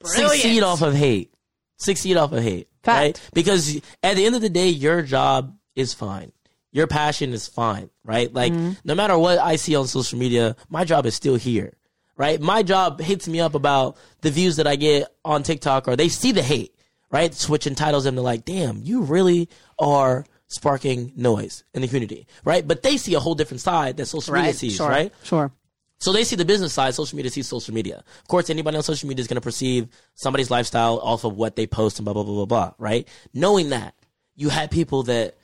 [0.00, 0.32] Brilliant.
[0.32, 1.32] succeed off of hate.
[1.76, 2.68] Succeed off of hate.
[2.82, 2.98] Fact.
[3.18, 3.30] Right?
[3.34, 6.32] Because at the end of the day, your job is fine.
[6.72, 8.32] Your passion is fine, right?
[8.32, 8.72] Like Mm-hmm.
[8.84, 11.74] no matter what I see on social media, my job is still here.
[12.16, 12.40] Right?
[12.40, 16.08] My job hits me up about the views that I get on TikTok or they
[16.08, 16.74] see the hate,
[17.12, 17.32] right?
[17.48, 19.48] Which entitles them to like, damn, you really
[19.78, 22.66] are sparking noise in the community, right?
[22.66, 25.12] But they see a whole different side that social media sees, sure, right?
[25.22, 25.52] Sure.
[25.98, 28.04] So they see the business side, social media sees social media.
[28.20, 31.56] Of course, anybody on social media is going to perceive somebody's lifestyle off of what
[31.56, 33.08] they post and blah, blah, blah, blah, blah, right?
[33.34, 33.94] Knowing that,
[34.36, 35.36] you had people that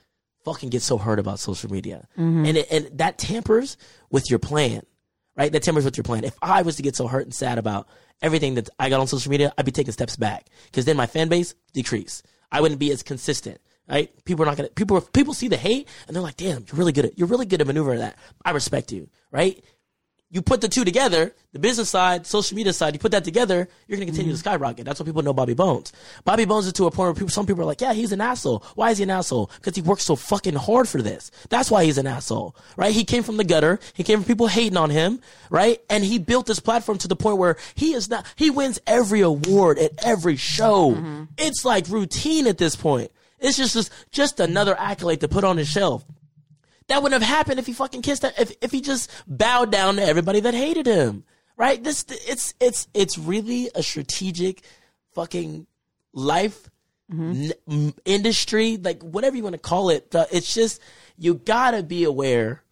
[0.44, 2.06] fucking get so hurt about social media.
[2.16, 2.46] Mm-hmm.
[2.46, 3.76] And, it, and that tampers
[4.10, 4.82] with your plan,
[5.36, 5.50] right?
[5.50, 6.22] That tampers with your plan.
[6.22, 7.88] If I was to get so hurt and sad about
[8.22, 11.06] everything that I got on social media, I'd be taking steps back because then my
[11.06, 12.22] fan base decrease.
[12.52, 13.60] I wouldn't be as consistent.
[13.86, 14.10] Right?
[14.24, 14.70] People are not gonna.
[14.70, 17.18] People people see the hate and they're like, "Damn, you're really good at.
[17.18, 18.16] You're really good at maneuvering that.
[18.42, 19.62] I respect you." Right?
[20.34, 23.68] You put the two together, the business side, social media side, you put that together,
[23.86, 24.50] you're going to continue to mm-hmm.
[24.50, 24.84] skyrocket.
[24.84, 25.92] That's what people know Bobby Bones.
[26.24, 28.20] Bobby Bones is to a point where people, some people are like, yeah, he's an
[28.20, 28.64] asshole.
[28.74, 29.48] Why is he an asshole?
[29.54, 31.30] Because he worked so fucking hard for this.
[31.50, 32.92] That's why he's an asshole, right?
[32.92, 33.78] He came from the gutter.
[33.92, 35.20] He came from people hating on him,
[35.50, 35.80] right?
[35.88, 39.20] And he built this platform to the point where he is not, he wins every
[39.20, 40.94] award at every show.
[40.96, 41.24] Mm-hmm.
[41.38, 43.12] It's like routine at this point.
[43.38, 46.04] It's just, just, just another accolade to put on his shelf.
[46.88, 49.96] That wouldn't have happened if he fucking kissed that, if, if he just bowed down
[49.96, 51.24] to everybody that hated him.
[51.56, 51.82] Right?
[51.82, 54.62] This, it's, it's, it's really a strategic
[55.12, 55.68] fucking
[56.12, 56.68] life
[57.12, 57.30] mm-hmm.
[57.30, 60.08] n- m- industry, like whatever you want to call it.
[60.32, 60.80] It's just,
[61.16, 62.62] you gotta be aware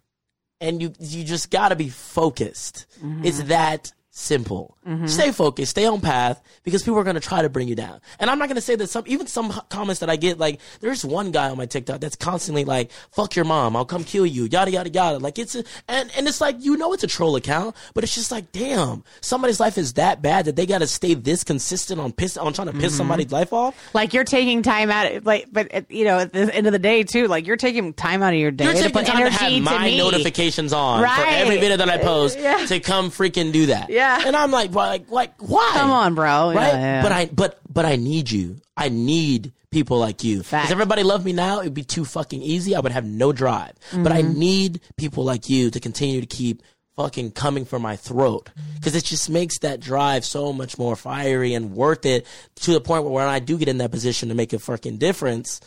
[0.61, 2.87] and you, you just gotta be focused.
[3.01, 3.25] Mm-hmm.
[3.25, 4.77] It's that simple.
[5.07, 8.01] Stay focused, stay on path because people are going to try to bring you down.
[8.19, 10.61] And I'm not going to say that some, even some comments that I get, like,
[10.81, 14.27] there's one guy on my TikTok that's constantly like, fuck your mom, I'll come kill
[14.27, 15.19] you, yada, yada, yada.
[15.19, 18.15] Like, it's a, and, and it's like, you know, it's a troll account, but it's
[18.15, 22.01] just like, damn, somebody's life is that bad that they got to stay this consistent
[22.01, 23.77] on piss, on trying to piss somebody's life off.
[23.95, 26.79] Like you're taking time out, like, but uh, you know, at the end of the
[26.81, 29.25] day, too, like you're taking time out of your day You're to taking put time
[29.25, 29.97] to have my me.
[29.99, 32.67] notifications on for every video that I post Yeah.
[32.67, 33.89] to come freaking do that.
[33.89, 34.02] Yeah.
[34.25, 35.71] And I'm like, like, like, why?
[35.75, 36.53] Come on, bro.
[36.55, 36.55] right?
[36.55, 37.03] Yeah, yeah.
[37.03, 38.57] But I, but, but I need you.
[38.77, 40.41] I need people like you.
[40.41, 42.77] If everybody loved me now, it'd be too fucking easy.
[42.77, 43.73] I would have no drive.
[43.93, 44.39] But I mm-hmm.
[44.39, 46.63] need people like you to continue to keep
[46.97, 51.55] fucking coming for my throat because it just makes that drive so much more fiery
[51.55, 52.27] and worth it
[52.57, 54.99] to the point where when I do get in that position to make a fucking
[54.99, 55.61] difference,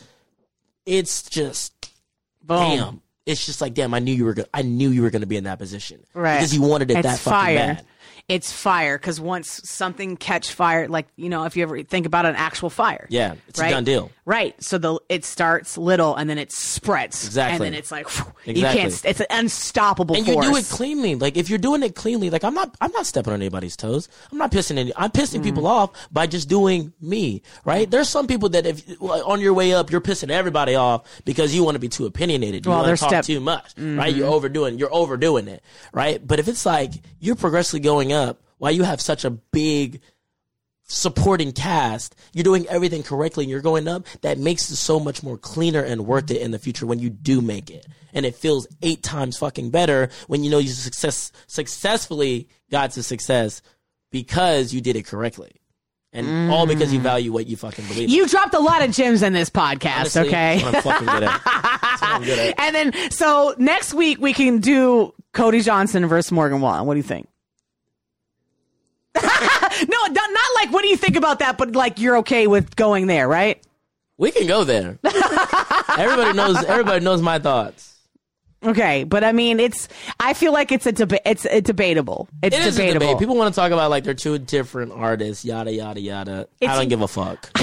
[0.86, 1.74] it's just
[2.44, 2.58] Boom.
[2.58, 3.02] damn.
[3.26, 3.94] It's just like damn.
[3.96, 4.36] I knew you were.
[4.36, 6.36] Go- I knew you were going to be in that position, Right.
[6.38, 7.58] Because you wanted it it's that fire.
[7.58, 7.86] fucking bad.
[8.28, 12.26] It's fire because once something catch fire, like you know, if you ever think about
[12.26, 13.68] an actual fire, Yeah, it's right?
[13.68, 14.12] a done deal.
[14.28, 14.56] Right.
[14.64, 17.26] So the it starts little and then it spreads.
[17.28, 17.56] Exactly.
[17.68, 19.06] And then it's like whew, you can't.
[19.06, 20.46] It's an unstoppable and force.
[20.48, 21.14] you do it cleanly.
[21.14, 24.10] Like if you're doing it cleanly, like I'm not, I'm not stepping on anybody's toes.
[24.32, 24.92] I'm not pissing any.
[24.96, 25.44] I'm pissing Mm.
[25.44, 27.44] people off by just doing me.
[27.66, 27.90] Right?
[27.90, 31.64] There's some people that if on your way up, you're pissing everybody off because you
[31.64, 32.66] want to be too opinionated.
[32.66, 33.34] You Well, want to talk step- Mm-hmm.
[33.34, 33.74] too much.
[33.78, 34.16] Right?
[34.16, 34.80] You're overdoing.
[34.80, 35.64] You're overdoing it.
[35.94, 36.26] Right?
[36.26, 40.02] But if it's like you're progressively going up why you have such a big
[40.88, 45.24] supporting cast, you're doing everything correctly and you're going up, that makes it so much
[45.24, 47.86] more cleaner and worth it in the future when you do make it.
[48.14, 53.04] And it feels eight times fucking better when you know you success successfully got to
[53.04, 53.62] success
[54.12, 55.52] because you did it correctly.
[56.14, 58.06] And all because you value what you fucking believe.
[58.06, 58.10] in.
[58.10, 60.60] You dropped a lot of gems in this podcast, Honestly, okay?
[60.62, 61.42] That's what I'm fucking good at.
[61.82, 62.60] That's what I'm good at.
[62.66, 66.86] and then so next week we can do Cody Johnson versus Morgan Wallen.
[66.86, 67.28] What do you think?
[69.22, 72.76] no, not, not like what do you think about that, but like you're okay with
[72.76, 73.62] going there, right?
[74.18, 74.98] We can go there.
[75.98, 77.94] everybody knows everybody knows my thoughts.
[78.64, 79.88] Okay, but I mean, it's.
[80.20, 81.22] I feel like it's a debate.
[81.26, 82.28] It's a debatable.
[82.42, 83.08] It's It is a debatable.
[83.08, 83.20] debate.
[83.20, 86.48] People want to talk about like they're two different artists, yada yada yada.
[86.62, 87.52] I don't give a fuck.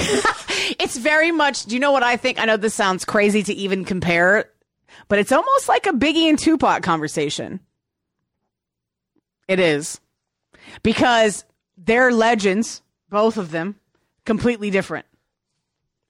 [0.79, 1.65] it's very much.
[1.65, 2.39] Do you know what I think?
[2.39, 4.49] I know this sounds crazy to even compare,
[5.09, 7.59] but it's almost like a Biggie and Tupac conversation.
[9.47, 9.99] It is
[10.81, 11.45] because
[11.77, 13.75] they're legends, both of them,
[14.25, 15.05] completely different.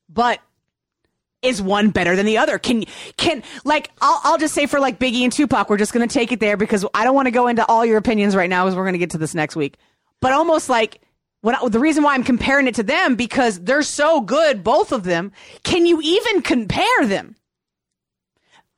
[0.09, 0.39] But
[1.41, 2.57] is one better than the other?
[2.57, 2.86] Can
[3.18, 6.32] can like I'll I'll just say for like Biggie and Tupac, we're just gonna take
[6.32, 8.78] it there because I don't want to go into all your opinions right now because
[8.78, 9.76] we're gonna get to this next week.
[10.22, 11.01] But almost like
[11.45, 15.03] I- the reason why I'm comparing it to them because they're so good, both of
[15.03, 15.34] them.
[15.64, 17.36] Can you even compare them?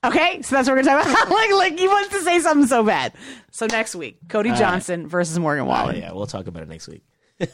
[0.05, 1.29] Okay, so that's what we're gonna talk about.
[1.35, 3.13] like, like he wants to say something so bad.
[3.51, 5.95] So next week, Cody Johnson versus Morgan Oh Wallen.
[5.97, 7.03] yeah, we'll talk about it next week.